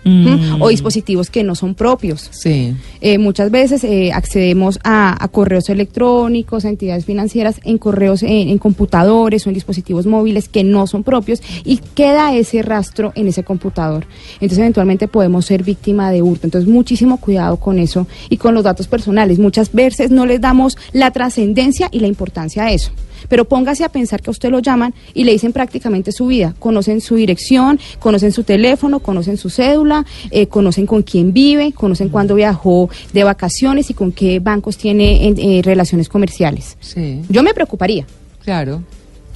Mm. 0.08 0.62
o 0.62 0.70
dispositivos 0.70 1.32
que 1.32 1.44
no 1.44 1.56
son 1.56 1.74
propios. 1.74 2.30
Sí. 2.32 2.76
Eh, 3.02 3.18
muchas 3.18 3.50
veces 3.50 3.84
eh, 3.84 4.12
accedemos 4.14 4.80
a, 4.84 5.24
a 5.24 5.28
correos 5.30 5.68
electrónicos, 5.70 6.64
a 6.64 6.70
entidades 6.70 7.06
financieras, 7.06 7.60
en 7.64 7.80
correos, 7.80 8.22
en, 8.22 8.50
en 8.50 8.58
computadores 8.60 9.46
o 9.46 9.50
en 9.50 9.56
dispositivos 9.56 10.06
móviles 10.06 10.48
que 10.48 10.64
no 10.64 10.86
son 10.86 11.04
propios 11.04 11.42
y 11.64 11.78
queda 11.96 12.36
ese 12.36 12.62
rastro 12.62 13.14
en 13.16 13.28
ese 13.28 13.44
computador. 13.44 14.06
Entonces 14.36 14.60
eventualmente 14.60 15.08
podemos 15.08 15.48
ser 15.48 15.64
víctima 15.64 16.12
de 16.12 16.22
hurto. 16.22 16.46
Entonces 16.46 16.70
muchísimo 16.70 17.20
cuidado 17.20 17.58
con 17.58 17.80
eso 17.80 18.06
y 18.30 18.38
con 18.38 18.54
los 18.54 18.64
datos 18.64 18.88
personales. 18.88 19.40
Muchas 19.40 19.72
veces 19.74 20.12
no 20.12 20.28
les 20.28 20.40
damos 20.40 20.78
la 20.94 21.10
trascendencia 21.12 21.90
y 21.92 22.00
la 22.00 22.08
importancia 22.08 22.66
a 22.66 22.72
eso. 22.72 22.92
Pero 23.30 23.46
póngase 23.46 23.84
a 23.84 23.90
pensar 23.90 24.22
que 24.22 24.30
a 24.30 24.32
usted 24.32 24.50
lo 24.50 24.60
llaman 24.60 24.94
y 25.14 25.24
le 25.24 25.32
dicen 25.32 25.54
prácticamente 25.54 26.12
su 26.12 26.28
vida. 26.28 26.54
Conocen 26.60 27.02
su 27.02 27.16
dirección, 27.16 27.80
conocen 28.00 28.32
su 28.32 28.44
teléfono, 28.44 29.00
conocen 29.00 29.38
su 29.38 29.50
cédula, 29.50 29.95
eh, 30.32 30.48
conocen 30.48 30.86
con 30.88 31.04
quién 31.04 31.32
vive, 31.32 31.72
conocen 31.72 32.10
cuándo 32.10 32.36
viajó 32.36 32.90
de 33.14 33.24
vacaciones 33.24 33.90
y 33.90 33.94
con 33.94 34.12
qué 34.12 34.40
bancos 34.40 34.78
tiene 34.78 35.28
en- 35.28 35.40
eh, 35.40 35.62
relaciones 35.64 36.10
comerciales. 36.10 36.76
Sí. 36.80 37.22
Yo 37.30 37.44
me 37.44 37.54
preocuparía. 37.54 38.06
Claro. 38.44 38.82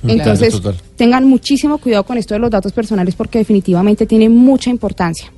Entonces, 0.07 0.53
tengan 0.95 1.25
muchísimo 1.25 1.77
cuidado 1.77 2.03
con 2.05 2.17
esto 2.17 2.33
de 2.33 2.39
los 2.39 2.49
datos 2.49 2.71
personales 2.71 3.15
porque 3.15 3.37
definitivamente 3.39 4.05
tiene 4.05 4.29
mucha 4.29 4.69
importancia. 4.69 5.31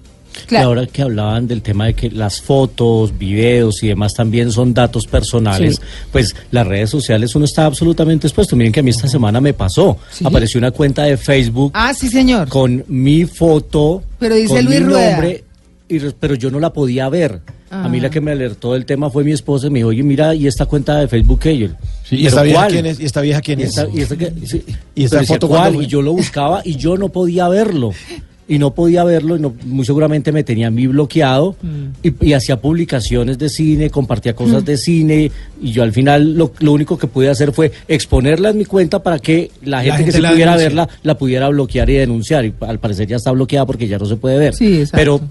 Claro. 0.48 0.64
Y 0.64 0.66
ahora 0.68 0.88
que 0.88 1.02
hablaban 1.02 1.48
del 1.48 1.62
tema 1.62 1.86
de 1.88 1.94
que 1.94 2.10
las 2.10 2.42
fotos, 2.42 3.18
videos 3.18 3.84
y 3.84 3.88
demás 3.88 4.14
también 4.14 4.52
son 4.52 4.74
datos 4.74 5.06
personales, 5.08 5.76
Sí. 5.76 5.82
pues 6.12 6.36
las 6.52 6.66
redes 6.68 6.90
sociales 6.90 7.36
uno 7.36 7.46
está 7.46 7.66
absolutamente 7.66 8.28
expuesto. 8.28 8.56
Miren 8.56 8.72
que 8.74 8.80
a 8.80 8.84
mí 8.84 8.90
esta 8.90 9.08
semana 9.08 9.40
me 9.42 9.54
pasó. 9.54 9.98
Sí. 10.12 10.26
Apareció 10.26 10.58
una 10.58 10.72
cuenta 10.72 11.04
de 11.04 11.18
Facebook 11.18 11.72
Ah, 11.76 11.94
sí, 11.94 12.08
señor. 12.10 12.48
con 12.50 12.84
mi 12.88 13.26
foto, 13.26 14.04
Pero 14.20 14.36
dice 14.36 14.56
con 14.56 14.66
Luis 14.66 14.80
mi 14.80 14.86
Rueda. 14.86 15.12
nombre, 15.12 15.44
y 15.90 16.00
re- 16.00 16.14
pero 16.20 16.36
yo 16.36 16.50
no 16.52 16.60
la 16.60 16.72
podía 16.74 17.10
ver. 17.10 17.42
A 17.70 17.88
mí 17.88 18.00
Ah. 18.00 18.02
la 18.04 18.10
que 18.10 18.20
me 18.20 18.32
alertó 18.32 18.74
del 18.74 18.86
tema 18.86 19.10
fue 19.10 19.24
mi 19.24 19.32
esposa 19.32 19.68
y 19.68 19.70
me 19.70 19.80
dijo, 19.80 19.90
oye, 19.90 20.04
mira, 20.04 20.36
¿y 20.36 20.46
esta 20.46 20.66
cuenta 20.66 20.98
de 21.00 21.08
Facebook 21.08 21.40
que 21.40 21.58
yo? 21.58 21.68
Sí, 22.04 22.16
¿Y 22.16 22.18
"¿Pero 22.18 22.28
esta 22.28 22.42
vieja 22.44 22.60
cuál?". 22.60 22.72
quién 22.74 22.86
es? 22.86 23.00
¿Y 23.00 23.06
esta 23.06 23.22
vieja 23.22 23.42
quién 23.42 23.60
Y 23.60 23.64
es? 23.64 23.70
esta, 23.70 23.88
y 23.94 24.02
esta 24.02 24.18
que- 24.18 24.34
sí. 24.46 24.64
¿Y 24.96 25.04
esta 25.06 25.16
Pero 25.18 25.22
decía, 25.22 25.36
foto 25.36 25.48
¿cuál? 25.48 25.76
Y 25.82 25.88
yo 25.88 26.02
lo 26.02 26.12
buscaba 26.14 26.62
y 26.66 26.76
yo 26.76 26.98
no 26.98 27.08
podía 27.10 27.48
verlo. 27.48 27.92
Y 28.54 28.60
no 28.60 28.74
podía 28.74 29.04
verlo, 29.06 29.38
y 29.38 29.40
no- 29.40 29.54
muy 29.66 29.86
seguramente 29.86 30.32
me 30.34 30.44
tenía 30.44 30.68
a 30.68 30.72
mí 30.72 30.86
bloqueado 30.88 31.56
Mm. 31.62 32.06
y, 32.08 32.26
y 32.30 32.34
hacía 32.34 32.60
publicaciones 32.60 33.38
de 33.38 33.48
cine, 33.48 33.90
compartía 33.90 34.36
cosas 34.36 34.66
de 34.66 34.76
cine 34.78 35.32
y 35.62 35.72
yo 35.72 35.84
al 35.84 35.94
final 35.94 36.36
lo, 36.36 36.52
lo 36.60 36.74
único 36.74 36.98
que 36.98 37.08
pude 37.08 37.30
hacer 37.30 37.54
fue 37.54 37.72
exponerla 37.88 38.50
en 38.50 38.58
mi 38.58 38.66
cuenta 38.66 39.02
para 39.02 39.20
que 39.20 39.52
la 39.64 39.82
gente, 39.82 39.98
gente 39.98 40.12
que 40.12 40.22
se 40.22 40.28
pudiera 40.28 40.58
verla 40.58 40.90
la 41.04 41.18
pudiera 41.18 41.48
bloquear 41.48 41.90
y 41.90 41.94
denunciar. 41.94 42.44
Y 42.46 42.54
al 42.60 42.80
parecer 42.80 43.08
ya 43.08 43.16
está 43.16 43.32
bloqueada 43.32 43.66
porque 43.66 43.88
ya 43.88 43.98
no 43.98 44.06
se 44.06 44.18
puede 44.18 44.38
ver. 44.38 44.54
Sí, 44.54 44.80
exacto. 44.82 44.98
Pero 44.98 45.22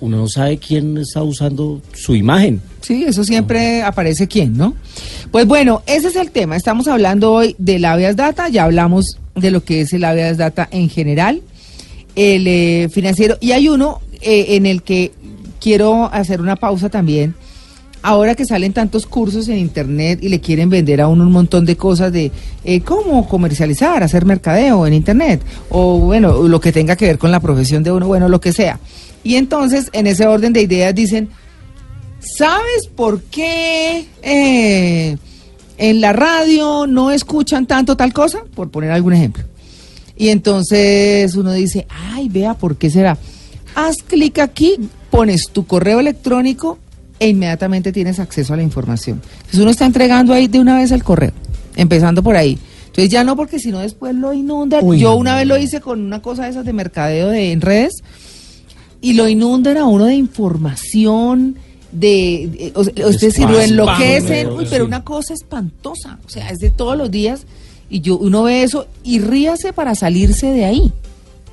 uno 0.00 0.16
no 0.16 0.28
sabe 0.28 0.58
quién 0.58 0.98
está 0.98 1.22
usando 1.22 1.80
su 1.94 2.14
imagen. 2.16 2.60
Sí, 2.80 3.04
eso 3.06 3.22
siempre 3.24 3.82
aparece 3.82 4.26
quién, 4.26 4.56
¿no? 4.56 4.74
Pues 5.30 5.46
bueno, 5.46 5.82
ese 5.86 6.08
es 6.08 6.16
el 6.16 6.30
tema. 6.32 6.56
Estamos 6.56 6.88
hablando 6.88 7.32
hoy 7.32 7.54
del 7.58 7.84
habeas 7.84 8.16
data, 8.16 8.48
ya 8.48 8.64
hablamos 8.64 9.18
de 9.36 9.50
lo 9.52 9.62
que 9.64 9.82
es 9.82 9.92
el 9.92 10.04
habeas 10.04 10.36
data 10.36 10.68
en 10.70 10.88
general, 10.90 11.42
el 12.16 12.46
eh, 12.48 12.88
financiero, 12.90 13.36
y 13.40 13.52
hay 13.52 13.68
uno 13.68 14.00
eh, 14.20 14.56
en 14.56 14.66
el 14.66 14.82
que 14.82 15.12
quiero 15.60 16.12
hacer 16.12 16.40
una 16.40 16.56
pausa 16.56 16.88
también. 16.88 17.34
Ahora 18.02 18.34
que 18.34 18.44
salen 18.44 18.72
tantos 18.72 19.06
cursos 19.06 19.48
en 19.48 19.58
internet 19.58 20.20
y 20.22 20.28
le 20.28 20.40
quieren 20.40 20.68
vender 20.68 21.00
a 21.00 21.08
uno 21.08 21.24
un 21.24 21.32
montón 21.32 21.64
de 21.64 21.76
cosas 21.76 22.12
de 22.12 22.30
eh, 22.64 22.80
cómo 22.80 23.28
comercializar, 23.28 24.02
hacer 24.02 24.24
mercadeo 24.24 24.86
en 24.86 24.94
internet, 24.94 25.42
o 25.70 25.98
bueno, 25.98 26.42
lo 26.46 26.60
que 26.60 26.72
tenga 26.72 26.96
que 26.96 27.06
ver 27.06 27.18
con 27.18 27.30
la 27.30 27.40
profesión 27.40 27.82
de 27.82 27.92
uno, 27.92 28.06
bueno, 28.06 28.28
lo 28.28 28.40
que 28.40 28.52
sea. 28.52 28.80
Y 29.22 29.36
entonces, 29.36 29.88
en 29.92 30.06
ese 30.06 30.26
orden 30.26 30.52
de 30.52 30.62
ideas, 30.62 30.94
dicen, 30.94 31.30
¿Sabes 32.20 32.88
por 32.94 33.22
qué 33.22 34.06
eh, 34.22 35.16
en 35.78 36.00
la 36.00 36.12
radio 36.12 36.86
no 36.86 37.10
escuchan 37.10 37.66
tanto 37.66 37.96
tal 37.96 38.12
cosa? 38.12 38.42
Por 38.54 38.70
poner 38.70 38.90
algún 38.90 39.12
ejemplo. 39.12 39.44
Y 40.16 40.28
entonces 40.30 41.34
uno 41.36 41.52
dice, 41.52 41.86
ay, 41.90 42.28
vea, 42.28 42.54
¿por 42.54 42.76
qué 42.76 42.90
será? 42.90 43.18
Haz 43.74 43.96
clic 43.98 44.38
aquí, 44.38 44.76
pones 45.10 45.48
tu 45.50 45.66
correo 45.66 46.00
electrónico 46.00 46.78
e 47.18 47.28
inmediatamente 47.28 47.92
tienes 47.92 48.18
acceso 48.18 48.54
a 48.54 48.56
la 48.56 48.62
información. 48.62 49.20
Entonces 49.36 49.60
uno 49.60 49.70
está 49.70 49.84
entregando 49.86 50.32
ahí 50.32 50.46
de 50.48 50.58
una 50.60 50.76
vez 50.78 50.90
el 50.92 51.04
correo, 51.04 51.32
empezando 51.76 52.22
por 52.22 52.36
ahí. 52.36 52.58
Entonces 52.86 53.10
ya 53.10 53.24
no, 53.24 53.36
porque 53.36 53.58
si 53.58 53.70
no 53.70 53.80
después 53.80 54.14
lo 54.14 54.32
inundan. 54.32 54.82
Uy, 54.82 54.98
Yo 55.00 55.14
una 55.16 55.36
vez 55.36 55.46
lo 55.46 55.58
hice 55.58 55.80
con 55.82 56.00
una 56.00 56.22
cosa 56.22 56.44
de 56.44 56.50
esas 56.50 56.64
de 56.64 56.72
mercadeo 56.72 57.28
de, 57.28 57.52
en 57.52 57.60
redes 57.60 57.92
y 59.02 59.12
lo 59.12 59.28
inundan 59.28 59.76
a 59.76 59.84
uno 59.84 60.06
de 60.06 60.14
información, 60.14 61.56
de, 61.92 62.48
de- 62.52 62.72
o, 62.74 62.80
es 63.10 63.20
decir, 63.20 63.48
lo 63.48 63.60
enloquecen, 63.60 64.48
uy, 64.50 64.66
pero 64.70 64.84
una 64.86 65.04
cosa 65.04 65.34
espantosa, 65.34 66.18
o 66.26 66.28
sea, 66.30 66.48
es 66.50 66.58
de 66.58 66.70
todos 66.70 66.96
los 66.96 67.10
días 67.10 67.42
y 67.90 68.00
yo 68.00 68.16
uno 68.18 68.42
ve 68.44 68.62
eso 68.62 68.86
y 69.04 69.20
ríase 69.20 69.72
para 69.72 69.94
salirse 69.94 70.46
de 70.48 70.64
ahí. 70.64 70.92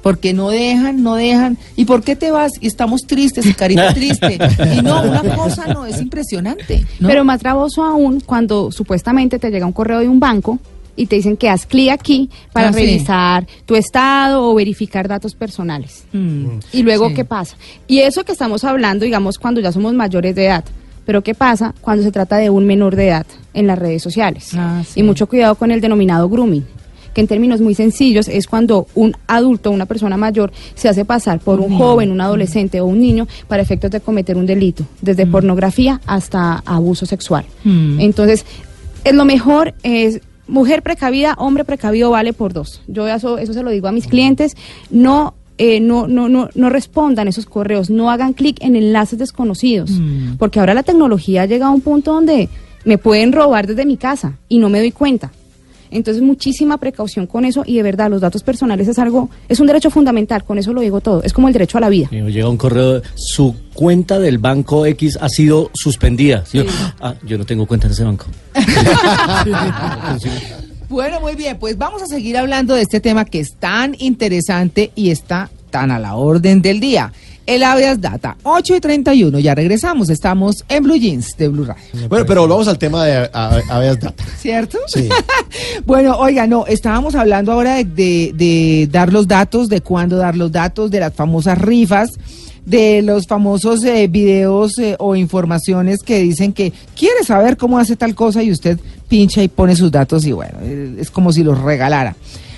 Porque 0.01 0.33
no 0.33 0.49
dejan, 0.49 1.01
no 1.01 1.15
dejan. 1.15 1.57
¿Y 1.77 1.85
por 1.85 2.03
qué 2.03 2.17
te 2.17 2.29
vas? 2.29 2.51
Y 2.59 2.67
estamos 2.67 3.03
tristes 3.07 3.45
y 3.45 3.53
carita 3.53 3.93
triste. 3.93 4.37
Y 4.77 4.81
no, 4.81 5.01
una 5.01 5.21
cosa 5.35 5.67
no, 5.67 5.85
es 5.85 6.01
impresionante. 6.01 6.85
¿no? 6.99 7.07
Pero 7.07 7.23
más 7.23 7.41
gravoso 7.41 7.83
aún 7.85 8.19
cuando 8.19 8.69
supuestamente 8.69 9.39
te 9.39 9.49
llega 9.49 9.65
un 9.65 9.71
correo 9.71 9.99
de 9.99 10.09
un 10.09 10.19
banco 10.19 10.59
y 10.97 11.05
te 11.05 11.15
dicen 11.15 11.37
que 11.37 11.49
haz 11.49 11.65
clic 11.65 11.89
aquí 11.89 12.29
para 12.51 12.67
Ah, 12.67 12.73
sí. 12.73 12.79
revisar 12.79 13.47
tu 13.65 13.75
estado 13.75 14.43
o 14.49 14.53
verificar 14.55 15.07
datos 15.07 15.35
personales. 15.35 16.03
Mm. 16.11 16.47
Y 16.73 16.83
luego, 16.83 17.07
Sí. 17.07 17.13
¿qué 17.15 17.23
pasa? 17.25 17.55
Y 17.87 17.99
eso 17.99 18.25
que 18.25 18.33
estamos 18.33 18.65
hablando, 18.65 19.05
digamos, 19.05 19.37
cuando 19.39 19.61
ya 19.61 19.71
somos 19.71 19.93
mayores 19.93 20.35
de 20.35 20.47
edad. 20.47 20.65
Pero 21.05 21.21
¿qué 21.21 21.33
pasa 21.33 21.73
cuando 21.81 22.03
se 22.03 22.11
trata 22.11 22.37
de 22.37 22.49
un 22.49 22.65
menor 22.65 22.95
de 22.95 23.09
edad 23.09 23.25
en 23.53 23.67
las 23.67 23.77
redes 23.77 24.01
sociales? 24.01 24.51
Ah, 24.55 24.83
sí. 24.85 24.99
Y 24.99 25.03
mucho 25.03 25.27
cuidado 25.27 25.55
con 25.55 25.71
el 25.71 25.81
denominado 25.81 26.29
grooming, 26.29 26.65
que 27.13 27.21
en 27.21 27.27
términos 27.27 27.61
muy 27.61 27.75
sencillos 27.75 28.27
es 28.27 28.47
cuando 28.47 28.87
un 28.95 29.15
adulto, 29.27 29.71
una 29.71 29.85
persona 29.85 30.17
mayor, 30.17 30.51
se 30.75 30.89
hace 30.89 31.05
pasar 31.05 31.39
por 31.39 31.59
un 31.59 31.77
joven, 31.77 32.11
un 32.11 32.21
adolescente 32.21 32.81
o 32.81 32.85
un 32.85 32.99
niño 32.99 33.27
para 33.47 33.61
efectos 33.61 33.91
de 33.91 34.01
cometer 34.01 34.37
un 34.37 34.45
delito, 34.45 34.85
desde 35.01 35.25
pornografía 35.27 36.01
hasta 36.05 36.63
abuso 36.65 37.05
sexual. 37.05 37.45
Mm. 37.63 37.99
Entonces, 37.99 38.45
es 39.03 39.13
lo 39.13 39.25
mejor 39.25 39.73
es 39.83 40.21
mujer 40.47 40.81
precavida, 40.83 41.35
hombre 41.37 41.63
precavido 41.63 42.11
vale 42.11 42.33
por 42.33 42.53
dos. 42.53 42.81
Yo 42.87 43.07
eso, 43.07 43.37
eso 43.37 43.53
se 43.53 43.63
lo 43.63 43.71
digo 43.71 43.87
a 43.87 43.91
mis 43.91 44.07
clientes, 44.07 44.55
no 44.89 45.35
eh, 45.57 45.79
no, 45.79 46.07
no, 46.07 46.29
no, 46.29 46.49
no 46.55 46.69
respondan 46.69 47.27
esos 47.27 47.45
correos, 47.45 47.89
no 47.89 48.09
hagan 48.09 48.33
clic 48.33 48.57
en 48.61 48.75
enlaces 48.75 49.19
desconocidos, 49.19 49.91
Mm. 49.91 50.35
porque 50.37 50.59
ahora 50.59 50.73
la 50.73 50.83
tecnología 50.83 51.45
llega 51.45 51.67
a 51.67 51.69
un 51.69 51.81
punto 51.81 52.13
donde 52.13 52.49
me 52.85 52.97
pueden 52.97 53.31
robar 53.31 53.67
desde 53.67 53.85
mi 53.85 53.97
casa 53.97 54.37
y 54.49 54.57
no 54.59 54.69
me 54.69 54.79
doy 54.79 54.91
cuenta. 54.91 55.31
Entonces, 55.91 56.23
muchísima 56.23 56.79
precaución 56.79 57.27
con 57.27 57.45
eso 57.45 57.61
y 57.67 57.75
de 57.75 57.83
verdad, 57.83 58.09
los 58.09 58.19
datos 58.19 58.41
personales 58.41 58.87
es 58.87 58.97
algo, 58.97 59.29
es 59.47 59.59
un 59.59 59.67
derecho 59.67 59.91
fundamental, 59.91 60.43
con 60.43 60.57
eso 60.57 60.73
lo 60.73 60.81
digo 60.81 61.01
todo, 61.01 61.21
es 61.21 61.33
como 61.33 61.49
el 61.49 61.53
derecho 61.53 61.77
a 61.77 61.81
la 61.81 61.89
vida. 61.89 62.09
Llega 62.09 62.49
un 62.49 62.57
correo, 62.57 63.03
su 63.13 63.53
cuenta 63.75 64.17
del 64.17 64.39
banco 64.39 64.87
X 64.87 65.19
ha 65.21 65.29
sido 65.29 65.69
suspendida. 65.75 66.45
Yo, 66.51 66.63
ah, 66.99 67.13
yo 67.23 67.37
no 67.37 67.45
tengo 67.45 67.67
cuenta 67.67 67.85
en 67.85 67.93
ese 67.93 68.03
banco. 68.05 68.25
Bueno, 70.89 71.19
muy 71.19 71.35
bien, 71.35 71.57
pues 71.59 71.77
vamos 71.77 72.01
a 72.01 72.07
seguir 72.07 72.37
hablando 72.37 72.75
de 72.75 72.81
este 72.83 72.99
tema 72.99 73.25
que 73.25 73.39
es 73.39 73.53
tan 73.55 73.95
interesante 73.99 74.91
y 74.95 75.09
está 75.09 75.49
tan 75.69 75.91
a 75.91 75.99
la 75.99 76.15
orden 76.15 76.61
del 76.61 76.79
día. 76.79 77.11
El 77.45 77.63
habeas 77.63 77.99
data, 77.99 78.37
8 78.43 78.75
y 78.77 78.79
31, 78.79 79.37
ya 79.39 79.53
regresamos, 79.53 80.09
estamos 80.09 80.63
en 80.69 80.83
Blue 80.83 80.95
Jeans 80.95 81.35
de 81.37 81.49
Blue 81.49 81.65
Radio. 81.65 82.07
Bueno, 82.07 82.25
pero 82.25 82.41
volvamos 82.41 82.69
al 82.69 82.77
tema 82.77 83.03
de 83.03 83.29
habeas 83.33 83.99
data. 83.99 84.23
¿Cierto? 84.37 84.77
Sí. 84.87 85.09
bueno, 85.85 86.15
oiga, 86.19 86.47
no, 86.47 86.65
estábamos 86.67 87.15
hablando 87.15 87.51
ahora 87.51 87.75
de, 87.75 87.83
de- 87.83 88.31
de 88.33 88.87
dar 88.89 89.11
los 89.11 89.27
datos, 89.27 89.67
de 89.67 89.81
cuándo 89.81 90.15
dar 90.15 90.37
los 90.37 90.53
datos, 90.53 90.89
de 90.89 91.01
las 91.01 91.13
famosas 91.13 91.57
rifas, 91.57 92.11
de 92.65 93.01
los 93.01 93.27
famosos 93.27 93.83
eh, 93.83 94.07
videos 94.07 94.77
eh, 94.79 94.95
o 94.99 95.15
informaciones 95.15 96.01
que 96.01 96.19
dicen 96.19 96.53
que 96.53 96.71
quiere 96.95 97.23
saber 97.23 97.57
cómo 97.57 97.77
hace 97.77 97.95
tal 97.95 98.15
cosa 98.15 98.41
y 98.41 98.51
usted 98.51 98.79
pincha 99.07 99.43
y 99.43 99.47
pone 99.47 99.75
sus 99.75 99.91
datos 99.91 100.25
y 100.25 100.31
bueno, 100.31 100.59
eh, 100.61 100.95
es 100.99 101.11
como 101.11 101.33
si 101.33 101.43
los 101.43 101.59
regalara. 101.59 102.15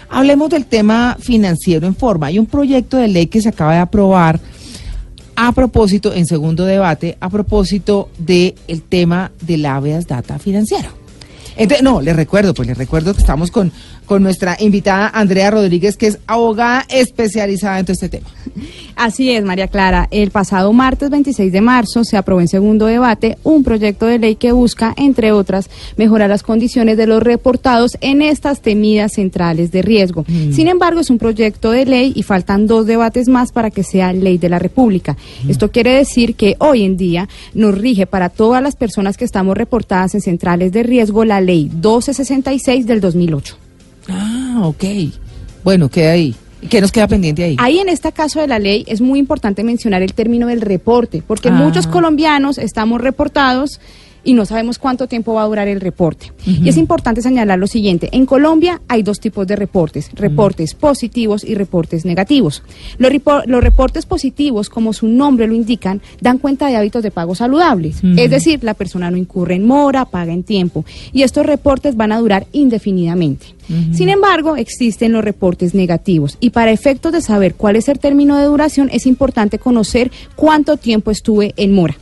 Hablemos 0.10 0.50
del 0.50 0.66
tema 0.66 1.18
financiero 1.20 1.88
en 1.88 1.96
forma. 1.96 2.28
Hay 2.28 2.40
un 2.40 2.46
proyecto 2.46 2.98
de 2.98 3.08
ley 3.08 3.28
que 3.28 3.42
se 3.42 3.50
acaba 3.50 3.74
de 3.74 3.80
aprobar 3.80 4.40
a 5.36 5.52
propósito, 5.52 6.14
en 6.14 6.26
segundo 6.26 6.66
debate, 6.66 7.18
a 7.20 7.30
propósito 7.30 8.10
del 8.18 8.56
el 8.68 8.82
tema 8.84 9.32
del 9.42 9.66
habeas 9.66 10.08
data 10.08 10.40
financiero. 10.40 11.05
Entonces, 11.58 11.84
no, 11.84 12.02
les 12.02 12.16
recuerdo, 12.16 12.54
pues 12.54 12.68
les 12.68 12.78
recuerdo 12.78 13.14
que 13.14 13.20
estamos 13.20 13.52
con, 13.52 13.72
con 14.06 14.24
nuestra 14.24 14.58
invitada 14.60 15.10
Andrea 15.10 15.52
Rodríguez, 15.52 15.98
que 15.98 16.08
es 16.08 16.20
abogada 16.28 16.86
especializada 16.90 17.80
en 17.80 17.86
todo 17.86 17.94
este 17.94 18.10
tema. 18.10 18.28
Así 18.96 19.32
es, 19.32 19.44
María 19.44 19.68
Clara. 19.68 20.08
El 20.12 20.32
pasado 20.32 20.72
martes 20.72 21.10
26 21.10 21.52
de 21.52 21.62
marzo 21.62 22.04
se 22.04 22.18
aprobó 22.18 22.42
en 22.42 22.48
segundo 22.48 22.86
debate 22.86 23.38
un 23.44 23.64
proyecto 23.64 24.06
de 24.06 24.20
ley 24.20 24.36
que 24.36 24.52
busca, 24.52 24.94
entre 24.98 25.32
otras, 25.32 25.70
mejorar 25.98 26.30
las 26.30 26.44
condiciones 26.44 26.98
de 26.98 27.08
los 27.08 27.22
reportados 27.22 27.98
en 28.02 28.22
estas 28.22 28.62
temidas 28.62 29.14
centrales 29.14 29.72
de 29.72 29.82
riesgo. 29.82 30.26
Sin 30.52 30.68
embargo, 30.68 31.02
es 31.02 31.10
un 31.10 31.18
proyecto 31.18 31.72
de 31.72 31.86
ley 31.86 32.14
y 32.16 32.24
faltan 32.24 32.68
dos 32.68 32.86
debates 32.86 33.28
más 33.28 33.52
para 33.52 33.72
que 33.72 33.84
sea 33.84 34.14
ley 34.14 34.38
de 34.38 34.50
la 34.50 34.60
República. 34.60 35.18
Esto 35.48 35.72
quiere 35.72 35.94
decir 35.94 36.36
que 36.36 36.56
hoy 36.60 36.84
en 36.84 36.98
día 36.98 37.28
nos 37.54 37.78
rige 37.78 38.06
para 38.06 38.30
todas 38.30 38.62
las 38.62 38.76
personas 38.76 39.18
que 39.18 39.26
estamos 39.26 39.58
reportadas 39.58 40.16
en 40.16 40.22
centrales 40.22 40.72
de 40.72 40.84
riesgo 40.84 41.26
la 41.26 41.42
ley 41.46 41.70
1266 41.70 42.86
del 42.86 43.00
2008. 43.02 43.58
Ah, 44.10 44.62
ok. 44.66 44.84
Bueno, 45.64 45.90
queda 45.90 46.12
ahí. 46.12 46.36
¿Y 46.62 46.68
¿Qué 46.68 46.82
nos 46.82 46.92
queda 46.92 47.08
pendiente 47.08 47.44
ahí? 47.44 47.56
Ahí 47.60 47.80
en 47.80 47.90
este 47.90 48.12
caso 48.12 48.40
de 48.40 48.48
la 48.48 48.60
ley 48.60 48.84
es 48.88 49.00
muy 49.02 49.20
importante 49.20 49.64
mencionar 49.64 50.02
el 50.02 50.14
término 50.14 50.48
del 50.48 50.62
reporte, 50.62 51.22
porque 51.26 51.50
Ah. 51.50 51.52
muchos 51.54 51.86
colombianos 51.88 52.58
estamos 52.58 53.02
reportados 53.02 53.80
y 54.26 54.34
no 54.34 54.46
sabemos 54.46 54.80
cuánto 54.80 55.08
tiempo 55.08 55.34
va 55.36 55.44
a 55.44 55.46
durar 55.46 55.68
el 55.70 55.80
reporte. 55.80 56.34
Y 56.46 56.68
es 56.68 56.76
importante 56.78 57.22
señalar 57.22 57.58
lo 57.60 57.68
siguiente, 57.68 58.10
en 58.12 58.26
Colombia 58.26 58.82
hay 58.90 59.04
dos 59.04 59.20
tipos 59.22 59.48
de 59.48 59.56
reportes, 59.56 60.10
reportes 60.16 60.74
positivos 60.74 61.44
y 61.44 61.56
reportes 61.56 62.04
negativos. 62.04 62.64
Los, 62.98 63.12
repo- 63.12 63.44
los 63.46 63.64
reportes 63.64 64.06
positivos, 64.06 64.70
como 64.70 64.92
su 64.92 65.08
nombre 65.08 65.48
lo 65.48 65.54
indican, 65.54 66.02
dan 66.20 66.40
cuenta 66.40 66.68
de 66.68 66.76
hábitos 66.76 67.04
de 67.04 67.12
pago 67.12 67.36
saludables, 67.36 68.02
es 68.18 68.30
decir, 68.30 68.64
la 68.64 68.74
persona 68.74 69.10
no 69.12 69.18
incurre 69.18 69.56
en 69.56 69.66
mora, 69.66 70.06
paga 70.06 70.34
en 70.34 70.44
tiempo, 70.44 70.84
y 71.14 71.22
estos 71.22 71.46
reportes 71.46 71.96
van 71.96 72.12
a 72.12 72.20
durar 72.20 72.48
indefinidamente. 72.52 73.48
Sin 73.94 74.10
embargo, 74.10 74.58
existen 74.58 75.12
los 75.12 75.24
reportes 75.24 75.74
negativos. 75.74 76.38
Y 76.40 76.52
para 76.52 76.72
efectos 76.72 77.12
de 77.12 77.22
saber 77.22 77.56
cuál 77.56 77.76
es 77.76 77.88
el 77.90 77.98
término 78.00 78.38
de 78.38 78.46
duración 78.46 78.90
es 78.92 79.06
importante 79.08 79.58
conocer 79.60 80.12
cuánto 80.36 80.78
tiempo 80.78 81.10
estuve 81.12 81.54
en 81.58 81.74
mora. 81.74 81.96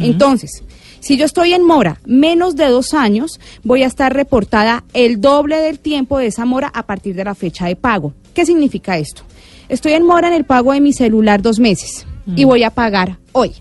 Entonces, 0.00 0.62
si 1.00 1.16
yo 1.16 1.24
estoy 1.24 1.54
en 1.54 1.64
mora 1.64 1.98
menos 2.06 2.56
de 2.56 2.66
dos 2.66 2.94
años, 2.94 3.40
voy 3.64 3.82
a 3.82 3.86
estar 3.86 4.14
reportada 4.14 4.84
el 4.92 5.20
doble 5.20 5.56
del 5.56 5.78
tiempo 5.78 6.18
de 6.18 6.26
esa 6.26 6.44
mora 6.44 6.70
a 6.72 6.84
partir 6.84 7.14
de 7.14 7.24
la 7.24 7.34
fecha 7.34 7.66
de 7.66 7.76
pago. 7.76 8.14
¿Qué 8.34 8.46
significa 8.46 8.98
esto? 8.98 9.22
Estoy 9.68 9.92
en 9.92 10.06
mora 10.06 10.28
en 10.28 10.34
el 10.34 10.44
pago 10.44 10.72
de 10.72 10.80
mi 10.80 10.92
celular 10.92 11.42
dos 11.42 11.58
meses 11.58 12.06
y 12.36 12.44
voy 12.44 12.62
a 12.62 12.70
pagar 12.70 13.18
hoy. 13.32 13.52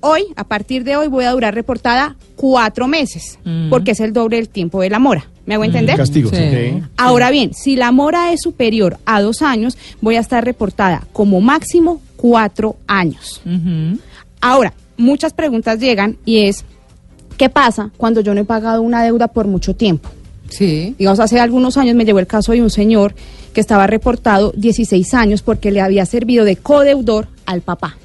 Hoy, 0.00 0.24
a 0.36 0.44
partir 0.44 0.84
de 0.84 0.96
hoy, 0.96 1.08
voy 1.08 1.24
a 1.24 1.32
durar 1.32 1.54
reportada 1.54 2.16
cuatro 2.36 2.86
meses, 2.86 3.38
porque 3.70 3.92
es 3.92 4.00
el 4.00 4.12
doble 4.12 4.36
del 4.36 4.48
tiempo 4.48 4.80
de 4.80 4.90
la 4.90 4.98
mora. 4.98 5.28
¿Me 5.46 5.54
hago 5.54 5.64
entender? 5.64 5.96
Castigo. 5.96 6.30
Sí. 6.30 6.36
sí. 6.36 6.82
Ahora 6.96 7.30
bien, 7.30 7.54
si 7.54 7.76
la 7.76 7.92
mora 7.92 8.32
es 8.32 8.42
superior 8.42 8.98
a 9.04 9.20
dos 9.20 9.42
años, 9.42 9.78
voy 10.00 10.16
a 10.16 10.20
estar 10.20 10.44
reportada 10.44 11.06
como 11.12 11.40
máximo 11.40 12.00
cuatro 12.16 12.76
años. 12.86 13.40
Ahora, 14.40 14.74
muchas 14.96 15.32
preguntas 15.32 15.78
llegan 15.78 16.18
y 16.24 16.46
es, 16.46 16.64
¿qué 17.36 17.48
pasa 17.48 17.90
cuando 17.96 18.20
yo 18.20 18.34
no 18.34 18.40
he 18.40 18.44
pagado 18.44 18.82
una 18.82 19.02
deuda 19.02 19.28
por 19.28 19.46
mucho 19.46 19.74
tiempo? 19.74 20.08
Sí. 20.48 20.94
Digamos, 20.98 21.20
hace 21.20 21.40
algunos 21.40 21.76
años 21.76 21.96
me 21.96 22.04
llegó 22.04 22.18
el 22.18 22.26
caso 22.26 22.52
de 22.52 22.62
un 22.62 22.70
señor 22.70 23.14
que 23.52 23.60
estaba 23.60 23.86
reportado 23.86 24.52
16 24.56 25.14
años 25.14 25.42
porque 25.42 25.70
le 25.70 25.80
había 25.80 26.06
servido 26.06 26.44
de 26.44 26.56
codeudor 26.56 27.28
al 27.46 27.62
papá. 27.62 27.96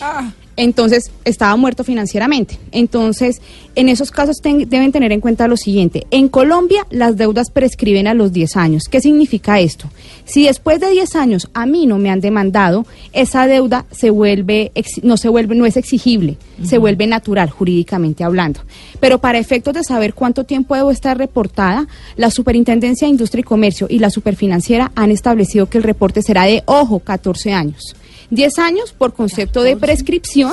Ah, 0.00 0.32
Entonces, 0.56 1.10
estaba 1.24 1.54
muerto 1.56 1.84
financieramente. 1.84 2.58
Entonces, 2.72 3.42
en 3.74 3.88
esos 3.90 4.10
casos 4.10 4.40
ten- 4.40 4.68
deben 4.68 4.90
tener 4.92 5.12
en 5.12 5.20
cuenta 5.20 5.48
lo 5.48 5.56
siguiente. 5.56 6.06
En 6.10 6.28
Colombia, 6.28 6.86
las 6.90 7.16
deudas 7.16 7.50
prescriben 7.50 8.06
a 8.06 8.14
los 8.14 8.32
10 8.32 8.56
años. 8.56 8.84
¿Qué 8.90 9.00
significa 9.00 9.60
esto? 9.60 9.90
Si 10.24 10.44
después 10.46 10.80
de 10.80 10.90
10 10.90 11.14
años 11.14 11.48
a 11.54 11.66
mí 11.66 11.86
no 11.86 11.98
me 11.98 12.10
han 12.10 12.20
demandado, 12.20 12.86
esa 13.12 13.46
deuda 13.46 13.84
se 13.90 14.10
vuelve, 14.10 14.72
no 15.02 15.16
se 15.16 15.28
vuelve, 15.28 15.54
no 15.54 15.66
es 15.66 15.76
exigible, 15.76 16.38
se 16.64 16.78
vuelve 16.78 17.06
natural, 17.06 17.50
jurídicamente 17.50 18.24
hablando. 18.24 18.60
Pero 18.98 19.18
para 19.18 19.38
efectos 19.38 19.74
de 19.74 19.84
saber 19.84 20.14
cuánto 20.14 20.44
tiempo 20.44 20.74
debo 20.74 20.90
estar 20.90 21.18
reportada, 21.18 21.86
la 22.16 22.30
Superintendencia 22.30 23.06
de 23.06 23.10
Industria 23.10 23.40
y 23.40 23.44
Comercio 23.44 23.86
y 23.90 23.98
la 23.98 24.08
Superfinanciera 24.10 24.90
han 24.94 25.10
establecido 25.10 25.66
que 25.68 25.78
el 25.78 25.84
reporte 25.84 26.22
será 26.22 26.44
de, 26.44 26.62
ojo, 26.66 27.00
14 27.00 27.52
años. 27.52 27.94
10 28.30 28.58
años 28.58 28.92
por 28.92 29.14
concepto 29.14 29.62
de 29.62 29.76
prescripción 29.76 30.52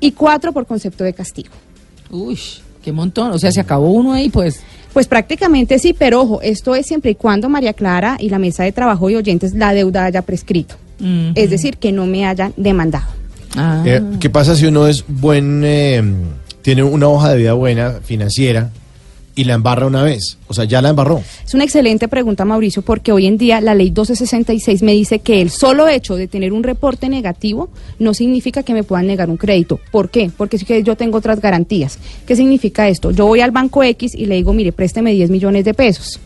y 0.00 0.12
4 0.12 0.52
por 0.52 0.66
concepto 0.66 1.04
de 1.04 1.12
castigo. 1.12 1.50
uy, 2.10 2.38
qué 2.82 2.92
montón. 2.92 3.32
O 3.32 3.38
sea, 3.38 3.50
se 3.52 3.60
acabó 3.60 3.90
uno 3.90 4.12
ahí, 4.12 4.28
pues. 4.28 4.60
Pues 4.92 5.08
prácticamente 5.08 5.78
sí, 5.80 5.92
pero 5.92 6.20
ojo, 6.20 6.40
esto 6.40 6.74
es 6.76 6.86
siempre 6.86 7.10
y 7.10 7.14
cuando 7.16 7.48
María 7.48 7.72
Clara 7.72 8.16
y 8.20 8.28
la 8.28 8.38
mesa 8.38 8.62
de 8.62 8.70
trabajo 8.70 9.10
y 9.10 9.16
oyentes 9.16 9.52
la 9.52 9.74
deuda 9.74 10.04
haya 10.04 10.22
prescrito. 10.22 10.76
Es 11.34 11.50
decir, 11.50 11.76
que 11.76 11.90
no 11.92 12.06
me 12.06 12.24
hayan 12.24 12.54
demandado. 12.56 13.04
Ah. 13.56 13.82
Eh, 13.84 14.00
¿Qué 14.20 14.30
pasa 14.30 14.54
si 14.54 14.66
uno 14.66 14.86
es 14.86 15.04
buen, 15.06 15.62
eh, 15.64 16.02
tiene 16.62 16.82
una 16.82 17.08
hoja 17.08 17.30
de 17.30 17.36
vida 17.36 17.52
buena, 17.52 17.98
financiera, 18.02 18.70
y 19.34 19.44
la 19.44 19.54
embarra 19.54 19.86
una 19.86 20.02
vez? 20.02 20.38
O 20.46 20.54
sea, 20.54 20.64
ya 20.64 20.80
la 20.80 20.90
embarró. 20.90 21.22
Es 21.44 21.54
una 21.54 21.64
excelente 21.64 22.08
pregunta, 22.08 22.44
Mauricio, 22.44 22.82
porque 22.82 23.12
hoy 23.12 23.26
en 23.26 23.38
día 23.38 23.60
la 23.60 23.74
ley 23.74 23.86
1266 23.86 24.82
me 24.82 24.92
dice 24.92 25.18
que 25.18 25.40
el 25.40 25.50
solo 25.50 25.88
hecho 25.88 26.16
de 26.16 26.28
tener 26.28 26.52
un 26.52 26.62
reporte 26.62 27.08
negativo 27.08 27.68
no 27.98 28.14
significa 28.14 28.62
que 28.62 28.74
me 28.74 28.84
puedan 28.84 29.06
negar 29.06 29.30
un 29.30 29.36
crédito. 29.36 29.80
¿Por 29.90 30.10
qué? 30.10 30.30
Porque 30.36 30.58
sí 30.58 30.64
que 30.64 30.82
yo 30.82 30.96
tengo 30.96 31.18
otras 31.18 31.40
garantías. 31.40 31.98
¿Qué 32.26 32.36
significa 32.36 32.88
esto? 32.88 33.10
Yo 33.10 33.26
voy 33.26 33.40
al 33.40 33.50
banco 33.50 33.82
X 33.82 34.14
y 34.14 34.26
le 34.26 34.36
digo, 34.36 34.52
mire, 34.52 34.72
présteme 34.72 35.12
10 35.12 35.30
millones 35.30 35.64
de 35.64 35.74
pesos. 35.74 36.20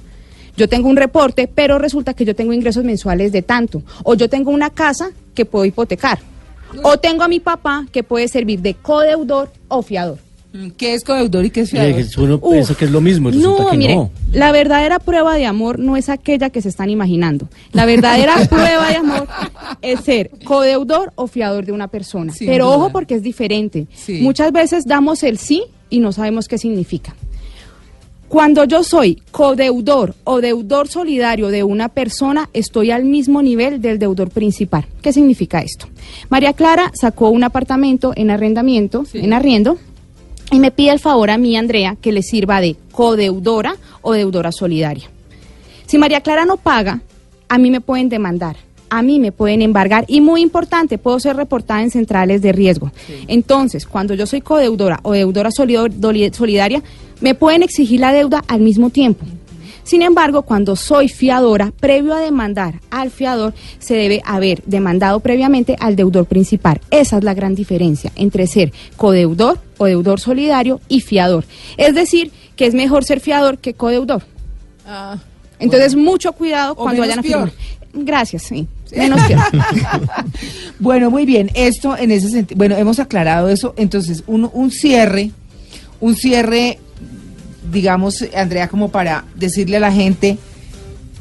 Yo 0.57 0.69
tengo 0.69 0.89
un 0.89 0.97
reporte, 0.97 1.49
pero 1.53 1.79
resulta 1.79 2.15
que 2.15 2.25
yo 2.25 2.35
tengo 2.35 2.53
ingresos 2.53 2.85
mensuales 2.85 3.31
de 3.31 3.43
tanto. 3.43 3.83
O 4.03 4.15
yo 4.15 4.29
tengo 4.29 4.51
una 4.51 4.71
casa 4.71 5.13
que 5.35 5.45
puedo 5.45 5.65
hipotecar. 5.65 6.19
O 6.83 6.99
tengo 6.99 7.23
a 7.23 7.29
mi 7.29 7.41
papá 7.41 7.87
que 7.93 8.03
puede 8.03 8.29
servir 8.29 8.61
de 8.61 8.75
codeudor 8.75 9.53
o 9.69 9.83
fiador. 9.83 10.19
Mm, 10.53 10.69
¿Qué 10.79 10.95
es 10.95 11.05
codeudor 11.05 11.45
y 11.45 11.51
qué 11.51 11.61
es 11.61 11.71
fiador? 11.71 12.01
Eh, 12.01 12.07
uno 12.17 12.37
Uf. 12.43 12.53
piensa 12.53 12.75
que 12.75 12.87
es 12.87 12.91
lo 12.91 13.03
mismo 13.03 13.31
no, 13.31 13.71
que 13.71 13.77
mire, 13.77 13.97
no. 13.97 14.11
la 14.33 14.51
verdadera 14.51 14.99
prueba 14.99 15.35
de 15.35 15.45
amor 15.45 15.79
no 15.79 15.97
es 15.97 16.09
aquella 16.09 16.49
que 16.49 16.63
se 16.63 16.71
están 16.71 16.89
imaginando. 16.89 17.49
La 17.73 17.85
verdadera 17.85 18.35
prueba 18.49 18.89
de 18.89 18.97
amor 18.97 19.29
es 19.83 20.01
ser 20.01 20.31
codeudor 20.45 21.13
o 21.17 21.27
fiador 21.27 21.67
de 21.67 21.73
una 21.73 21.89
persona. 21.89 22.33
Sin 22.33 22.47
Pero 22.49 22.65
duda. 22.67 22.77
ojo 22.77 22.93
porque 22.93 23.15
es 23.15 23.23
diferente. 23.23 23.87
Sí. 23.95 24.21
Muchas 24.23 24.51
veces 24.53 24.85
damos 24.87 25.23
el 25.23 25.37
sí 25.37 25.65
y 25.91 26.01
no 26.01 26.13
sabemos 26.13 26.49
qué 26.49 26.57
significa. 26.57 27.15
Cuando 28.29 28.65
yo 28.65 28.85
soy 28.85 29.23
codeudor 29.31 30.15
o 30.25 30.43
deudor 30.43 30.89
solidario 30.89 31.49
de 31.49 31.63
una 31.65 31.89
persona, 31.89 32.51
estoy 32.53 32.91
al 32.91 33.05
mismo 33.05 33.41
nivel 33.41 33.81
del 33.81 33.99
deudor 33.99 34.29
principal. 34.29 34.85
¿Qué 35.01 35.15
significa 35.15 35.61
esto? 35.61 35.87
María 36.29 36.53
Clara 36.53 36.93
sacó 36.95 37.31
un 37.31 37.43
apartamento 37.43 38.13
en 38.17 38.31
arrendamiento, 38.31 39.07
Sí. 39.07 39.21
en 39.21 39.33
arriendo, 39.33 39.79
y 40.51 40.59
me 40.59 40.71
pide 40.71 40.93
el 40.93 40.99
favor 40.99 41.31
a 41.31 41.39
mí, 41.39 41.57
Andrea, 41.57 41.97
que 42.01 42.13
le 42.13 42.23
sirva 42.23 42.61
de 42.61 42.77
codeudora 42.93 43.77
o 44.03 44.13
deudora 44.13 44.53
solidaria. 44.53 45.11
Si 45.87 45.99
María 45.99 46.21
Clara 46.21 46.45
no 46.45 46.57
paga, 46.57 47.01
a 47.49 47.59
mí 47.59 47.71
me 47.71 47.81
pueden 47.81 48.09
demandar, 48.09 48.57
a 48.91 49.03
mí 49.03 49.19
me 49.19 49.33
pueden 49.33 49.63
embargar 49.63 50.05
y 50.09 50.21
muy 50.21 50.41
importante, 50.43 50.99
puedo 50.99 51.19
ser 51.21 51.37
reportada 51.37 51.83
en 51.83 51.91
centrales 51.91 52.43
de 52.43 52.53
riesgo. 52.53 52.93
Entonces, 53.27 53.87
cuando 53.87 54.15
yo 54.15 54.27
soy 54.27 54.41
codeudora 54.41 55.01
o 55.03 55.13
deudora 55.13 55.51
solidaria, 55.51 56.83
me 57.21 57.35
pueden 57.35 57.63
exigir 57.63 58.01
la 58.01 58.13
deuda 58.13 58.43
al 58.49 58.61
mismo 58.61 58.91
tiempo. 58.91 59.25
Sin 59.89 60.03
embargo, 60.03 60.43
cuando 60.43 60.77
soy 60.77 61.09
fiadora, 61.09 61.73
previo 61.81 62.13
a 62.15 62.21
demandar 62.21 62.75
al 62.91 63.11
fiador, 63.11 63.55
se 63.79 63.95
debe 63.95 64.21
haber 64.27 64.63
demandado 64.67 65.21
previamente 65.21 65.77
al 65.81 65.97
deudor 65.97 66.27
principal. 66.27 66.83
Esa 66.91 67.17
es 67.17 67.25
la 67.25 67.33
gran 67.33 67.55
diferencia 67.55 68.13
entre 68.15 68.47
ser 68.47 68.71
codeudor 68.99 69.59
o 69.79 69.87
deudor 69.87 70.21
solidario 70.21 70.83
y 70.89 71.01
fiador. 71.01 71.47
Es 71.79 71.95
decir, 71.95 72.33
que 72.55 72.67
es 72.67 72.75
mejor 72.75 73.03
ser 73.03 73.21
fiador 73.21 73.57
que 73.57 73.73
codeudor. 73.73 74.25
Ah, 74.87 75.17
Entonces, 75.59 75.97
mucho 75.97 76.35
cuidado 76.35 76.75
cuando 76.75 77.01
vayan 77.01 77.21
a 77.21 77.23
firmar. 77.23 77.53
Gracias, 77.95 78.43
sí. 78.43 78.69
Menos. 78.95 79.19
Bueno, 80.81 81.11
muy 81.11 81.25
bien. 81.25 81.51
Esto 81.55 81.97
en 81.97 82.11
ese 82.11 82.29
sentido, 82.29 82.59
bueno, 82.59 82.77
hemos 82.77 82.99
aclarado 82.99 83.49
eso. 83.49 83.73
Entonces, 83.79 84.23
un, 84.27 84.51
un 84.53 84.71
cierre, 84.71 85.31
un 85.99 86.15
cierre, 86.15 86.79
digamos, 87.71 88.25
Andrea, 88.35 88.69
como 88.69 88.91
para 88.91 89.25
decirle 89.35 89.77
a 89.77 89.81
la 89.81 89.93
gente 89.93 90.39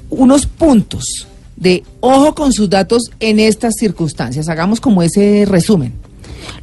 unos 0.10 0.46
puntos 0.46 1.28
de 1.56 1.84
ojo 2.00 2.36
con 2.36 2.54
sus 2.54 2.70
datos 2.70 3.12
en 3.20 3.40
estas 3.40 3.76
circunstancias. 3.80 4.48
Hagamos 4.48 4.80
como 4.80 5.02
ese 5.02 5.46
resumen. 5.48 5.94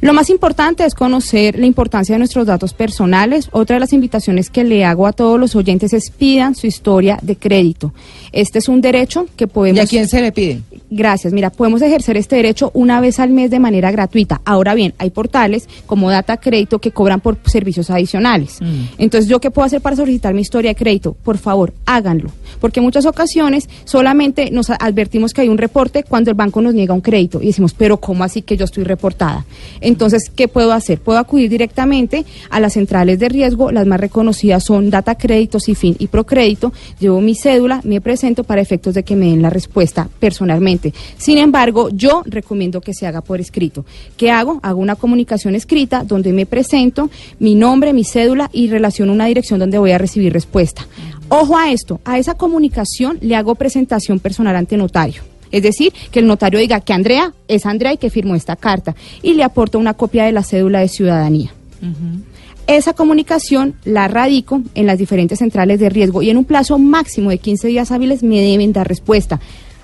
Lo 0.01 0.13
más 0.13 0.29
importante 0.29 0.85
es 0.85 0.93
conocer 0.93 1.57
la 1.57 1.65
importancia 1.65 2.15
de 2.15 2.19
nuestros 2.19 2.45
datos 2.45 2.73
personales. 2.73 3.49
Otra 3.51 3.75
de 3.75 3.79
las 3.79 3.93
invitaciones 3.93 4.49
que 4.49 4.63
le 4.63 4.85
hago 4.85 5.07
a 5.07 5.13
todos 5.13 5.39
los 5.39 5.55
oyentes 5.55 5.93
es 5.93 6.09
pidan 6.09 6.55
su 6.55 6.67
historia 6.67 7.17
de 7.21 7.35
crédito. 7.35 7.93
Este 8.31 8.59
es 8.59 8.67
un 8.67 8.81
derecho 8.81 9.27
que 9.35 9.47
podemos... 9.47 9.77
¿Y 9.77 9.81
a 9.81 9.87
quién 9.87 10.07
se 10.07 10.21
le 10.21 10.31
pide? 10.31 10.61
Gracias. 10.89 11.33
Mira, 11.33 11.49
podemos 11.49 11.81
ejercer 11.81 12.17
este 12.17 12.35
derecho 12.35 12.71
una 12.73 12.99
vez 12.99 13.19
al 13.19 13.29
mes 13.29 13.49
de 13.49 13.59
manera 13.59 13.91
gratuita. 13.91 14.41
Ahora 14.45 14.75
bien, 14.75 14.93
hay 14.97 15.09
portales 15.09 15.67
como 15.85 16.09
Data 16.09 16.37
Crédito 16.37 16.79
que 16.79 16.91
cobran 16.91 17.21
por 17.21 17.37
servicios 17.45 17.89
adicionales. 17.89 18.59
Entonces, 18.97 19.29
¿yo 19.29 19.39
qué 19.39 19.51
puedo 19.51 19.65
hacer 19.65 19.81
para 19.81 19.95
solicitar 19.95 20.33
mi 20.33 20.41
historia 20.41 20.71
de 20.71 20.75
crédito? 20.75 21.13
Por 21.13 21.37
favor, 21.37 21.73
háganlo. 21.85 22.29
Porque 22.59 22.79
en 22.79 22.85
muchas 22.85 23.05
ocasiones 23.05 23.69
solamente 23.83 24.51
nos 24.51 24.69
advertimos 24.69 25.33
que 25.33 25.41
hay 25.41 25.49
un 25.49 25.57
reporte 25.57 26.03
cuando 26.03 26.31
el 26.31 26.35
banco 26.35 26.61
nos 26.61 26.73
niega 26.73 26.93
un 26.93 27.01
crédito 27.01 27.41
y 27.41 27.47
decimos, 27.47 27.73
pero 27.73 27.97
¿cómo 27.97 28.23
así 28.23 28.41
que 28.41 28.57
yo 28.57 28.65
estoy 28.65 28.83
reportada? 28.83 29.45
Entonces, 29.81 30.31
¿qué 30.35 30.47
puedo 30.47 30.71
hacer? 30.71 30.99
Puedo 30.99 31.19
acudir 31.19 31.49
directamente 31.49 32.25
a 32.49 32.59
las 32.59 32.73
centrales 32.73 33.19
de 33.19 33.29
riesgo. 33.29 33.71
Las 33.71 33.85
más 33.85 33.99
reconocidas 33.99 34.63
son 34.63 34.89
Data 34.89 35.15
Crédito, 35.15 35.59
Cifin 35.59 35.95
y 35.99 36.07
Procrédito. 36.07 36.73
Llevo 36.99 37.21
mi 37.21 37.35
cédula, 37.35 37.81
me 37.83 38.01
presento 38.01 38.43
para 38.43 38.61
efectos 38.61 38.93
de 38.93 39.03
que 39.03 39.15
me 39.15 39.27
den 39.27 39.41
la 39.41 39.49
respuesta 39.49 40.09
personalmente. 40.19 40.93
Sin 41.17 41.37
embargo, 41.37 41.89
yo 41.89 42.23
recomiendo 42.25 42.81
que 42.81 42.93
se 42.93 43.07
haga 43.07 43.21
por 43.21 43.39
escrito. 43.39 43.85
¿Qué 44.17 44.31
hago? 44.31 44.59
Hago 44.63 44.79
una 44.79 44.95
comunicación 44.95 45.55
escrita 45.55 46.03
donde 46.03 46.33
me 46.33 46.45
presento, 46.45 47.09
mi 47.39 47.55
nombre, 47.55 47.93
mi 47.93 48.03
cédula 48.03 48.49
y 48.51 48.67
relaciono 48.67 49.13
una 49.13 49.25
dirección 49.25 49.59
donde 49.59 49.77
voy 49.77 49.91
a 49.91 49.97
recibir 49.97 50.33
respuesta. 50.33 50.87
Ojo 51.29 51.57
a 51.57 51.71
esto, 51.71 51.99
a 52.05 52.17
esa 52.17 52.35
comunicación 52.35 53.17
le 53.21 53.35
hago 53.35 53.55
presentación 53.55 54.19
personal 54.19 54.55
ante 54.55 54.77
notario. 54.77 55.23
Es 55.51 55.63
decir, 55.63 55.93
que 56.11 56.19
el 56.19 56.27
notario 56.27 56.59
diga 56.59 56.81
que 56.81 56.93
Andrea 56.93 57.33
es 57.47 57.65
Andrea 57.65 57.93
y 57.93 57.97
que 57.97 58.09
firmó 58.09 58.35
esta 58.35 58.55
carta 58.55 58.95
y 59.21 59.33
le 59.33 59.43
aporto 59.43 59.79
una 59.79 59.93
copia 59.93 60.25
de 60.25 60.31
la 60.31 60.43
cédula 60.43 60.79
de 60.79 60.87
ciudadanía. 60.87 61.53
Esa 62.67 62.93
comunicación 62.93 63.75
la 63.85 64.07
radico 64.07 64.61
en 64.73 64.87
las 64.87 64.97
diferentes 64.97 65.39
centrales 65.39 65.79
de 65.79 65.89
riesgo 65.89 66.21
y 66.21 66.29
en 66.29 66.37
un 66.37 66.45
plazo 66.45 66.79
máximo 66.79 67.29
de 67.29 67.37
15 67.37 67.67
días 67.67 67.91
hábiles 67.91 68.23
me 68.23 68.41
deben 68.41 68.73
dar 68.73 68.87
respuesta. 68.87 69.39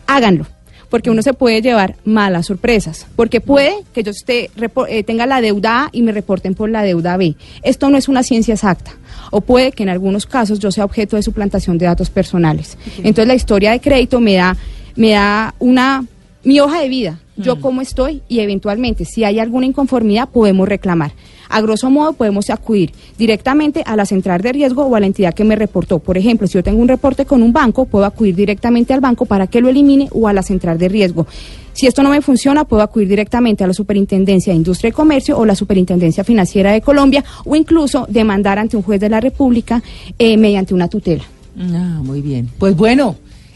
Háganlo, 0.08 0.46
porque 0.92 1.10
uno 1.10 1.22
se 1.22 1.34
puede 1.34 1.62
llevar 1.62 1.96
malas 2.04 2.48
sorpresas, 2.48 3.08
porque 3.16 3.40
puede 3.40 3.74
que 3.94 4.04
yo 4.04 4.12
esté, 4.12 4.52
eh, 4.90 5.04
tenga 5.04 5.26
la 5.26 5.40
deuda 5.40 5.86
A 5.86 5.90
y 5.94 6.02
me 6.02 6.12
reporten 6.12 6.54
por 6.54 6.70
la 6.70 6.84
deuda 6.84 7.16
B. 7.16 7.36
Esto 7.64 7.90
no 7.90 7.98
es 7.98 8.10
una 8.10 8.24
ciencia 8.24 8.54
exacta. 8.54 8.92
O 9.32 9.40
puede 9.40 9.72
que 9.72 9.84
en 9.84 9.90
algunos 9.90 10.26
casos 10.26 10.60
yo 10.60 10.70
sea 10.70 10.84
objeto 10.84 11.16
de 11.16 11.24
suplantación 11.24 11.78
de 11.78 11.86
datos 11.86 12.10
personales. 12.10 12.78
Entonces 12.98 13.26
la 13.26 13.36
historia 13.36 13.72
de 13.72 13.80
crédito 13.80 14.20
me 14.20 14.34
da, 14.34 14.58
me 14.98 15.12
da 15.12 15.56
una 15.60 16.06
mi 16.44 16.60
hoja 16.60 16.82
de 16.82 16.90
vida, 16.90 17.20
yo 17.38 17.62
cómo 17.62 17.82
estoy 17.82 18.22
y 18.28 18.40
eventualmente 18.40 19.06
si 19.06 19.24
hay 19.24 19.40
alguna 19.40 19.66
inconformidad 19.66 20.28
podemos 20.28 20.68
reclamar. 20.68 21.14
A 21.52 21.62
grosso 21.62 21.90
modo 21.90 22.14
podemos 22.14 22.50
acudir 22.50 22.92
directamente 23.18 23.84
a 23.86 23.96
la 23.96 24.06
central 24.06 24.42
de 24.42 24.54
riesgo 24.54 24.86
o 24.86 24.96
a 24.96 25.00
la 25.00 25.06
entidad 25.06 25.34
que 25.34 25.44
me 25.44 25.56
reportó. 25.56 26.00
Por 26.00 26.18
ejemplo, 26.18 26.48
si 26.48 26.54
yo 26.54 26.64
tengo 26.64 26.82
un 26.82 26.88
reporte 26.88 27.26
con 27.26 27.44
un 27.44 27.54
banco, 27.54 27.86
puedo 27.86 28.06
acudir 28.06 28.36
directamente 28.36 28.94
al 28.94 29.02
banco 29.02 29.26
para 29.26 29.48
que 29.48 29.62
lo 29.62 29.70
elimine 29.70 30.08
o 30.12 30.28
a 30.28 30.34
la 30.34 30.44
central 30.44 30.78
de 30.78 30.90
riesgo. 30.90 31.28
Si 31.74 31.88
esto 31.88 32.04
no 32.04 32.10
me 32.10 32.22
funciona, 32.22 32.66
puedo 32.66 32.84
acudir 32.84 33.08
directamente 33.08 33.64
a 33.64 33.68
la 33.68 33.74
Superintendencia 33.74 34.52
de 34.52 34.58
Industria 34.58 34.90
y 34.90 34.92
Comercio 34.92 35.38
o 35.38 35.46
la 35.46 35.56
Superintendencia 35.56 36.24
Financiera 36.24 36.72
de 36.72 36.82
Colombia 36.82 37.24
o 37.46 37.56
incluso 37.56 38.06
demandar 38.10 38.60
ante 38.60 38.76
un 38.78 38.84
juez 38.84 39.00
de 39.00 39.10
la 39.10 39.20
República 39.20 39.82
eh, 40.18 40.38
mediante 40.38 40.74
una 40.74 40.88
tutela. 40.88 41.24
Ah, 41.58 42.00
muy 42.04 42.22
bien. 42.22 42.50
Pues 42.58 42.76
bueno, 42.76 43.16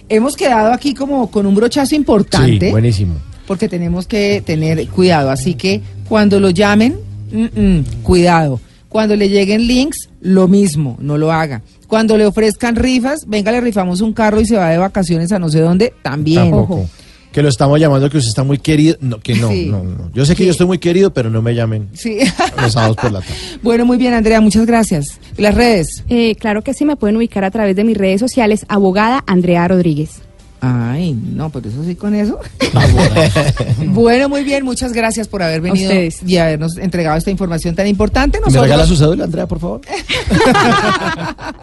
hemos 0.10 0.36
quedado 0.36 0.74
aquí 0.74 0.94
como 0.94 1.30
con 1.30 1.46
un 1.46 1.56
brochazo 1.56 1.96
importante. 1.96 2.68
Sí, 2.68 2.72
buenísimo. 2.72 3.16
porque 3.48 3.68
tenemos 3.70 4.08
que 4.08 4.42
tener 4.46 4.88
cuidado. 4.90 5.30
Así 5.30 5.56
que 5.56 5.82
cuando 6.08 6.40
lo 6.40 6.50
llamen, 6.50 6.96
mm, 7.32 7.60
mm, 7.62 7.84
cuidado. 8.04 8.60
Cuando 8.90 9.16
le 9.16 9.28
lleguen 9.30 9.68
links, 9.68 10.10
lo 10.22 10.48
mismo, 10.48 10.96
no 11.00 11.18
lo 11.18 11.32
haga. 11.32 11.62
Cuando 11.88 12.18
le 12.18 12.26
ofrezcan 12.26 12.76
rifas, 12.76 13.26
venga, 13.28 13.52
le 13.52 13.62
rifamos 13.62 14.02
un 14.02 14.14
carro 14.14 14.40
y 14.40 14.46
se 14.46 14.56
va 14.56 14.70
de 14.70 14.78
vacaciones 14.78 15.32
a 15.32 15.40
no 15.40 15.50
sé 15.50 15.60
dónde, 15.60 15.94
también. 16.02 16.44
Tampoco. 16.52 16.90
Que 17.32 17.42
lo 17.42 17.50
estamos 17.50 17.78
llamando 17.82 18.10
que 18.10 18.18
usted 18.18 18.30
está 18.30 18.44
muy 18.44 18.58
querido. 18.60 18.96
No, 19.02 19.20
que 19.20 19.36
no, 19.36 19.50
Sí. 19.50 19.66
no, 19.70 19.84
no. 19.84 20.10
Yo 20.14 20.26
sé 20.26 20.38
que 20.38 20.46
yo 20.46 20.52
estoy 20.52 20.68
muy 20.68 20.78
querido, 20.78 21.14
pero 21.14 21.30
no 21.30 21.42
me 21.42 21.54
llamen 21.54 21.90
Sí. 21.94 22.20
los 22.62 22.72
sábados 22.72 22.96
por 22.96 23.12
la 23.12 23.20
tarde. 23.20 23.34
bueno, 23.62 23.86
muy 23.86 23.98
bien, 23.98 24.14
Andrea, 24.14 24.40
muchas 24.40 24.66
gracias. 24.66 25.20
¿Y 25.38 25.42
Las 25.42 25.54
redes. 25.54 26.06
Eh, 26.08 26.36
claro 26.40 26.62
que 26.62 26.74
sí, 26.74 26.86
me 26.86 26.96
pueden 26.96 27.18
ubicar 27.18 27.44
a 27.44 27.52
través 27.52 27.76
de 27.76 27.84
mis 27.84 27.98
redes 27.98 28.22
sociales, 28.22 28.66
abogada 28.70 29.22
Andrea 29.28 29.68
Rodríguez. 29.68 30.22
Ay, 30.68 31.14
no, 31.14 31.50
pero 31.50 31.70
eso 31.70 31.84
sí 31.84 31.96
con 31.96 32.16
eso. 32.16 32.40
bueno, 33.88 34.30
muy 34.30 34.44
bien, 34.44 34.64
muchas 34.66 34.94
gracias 34.94 35.28
por 35.28 35.44
haber 35.44 35.62
venido 35.62 35.88
ustedes. 35.90 36.24
y 36.26 36.38
habernos 36.38 36.78
entregado 36.78 37.18
esta 37.18 37.32
información 37.32 37.76
tan 37.76 37.88
importante. 37.88 38.40
¿Me 38.40 38.46
Nosotros- 38.46 38.64
regala 38.64 38.86
su 38.86 38.96
cédula, 38.96 39.26
Andrea, 39.26 39.48
por 39.48 39.60
favor? 39.60 39.82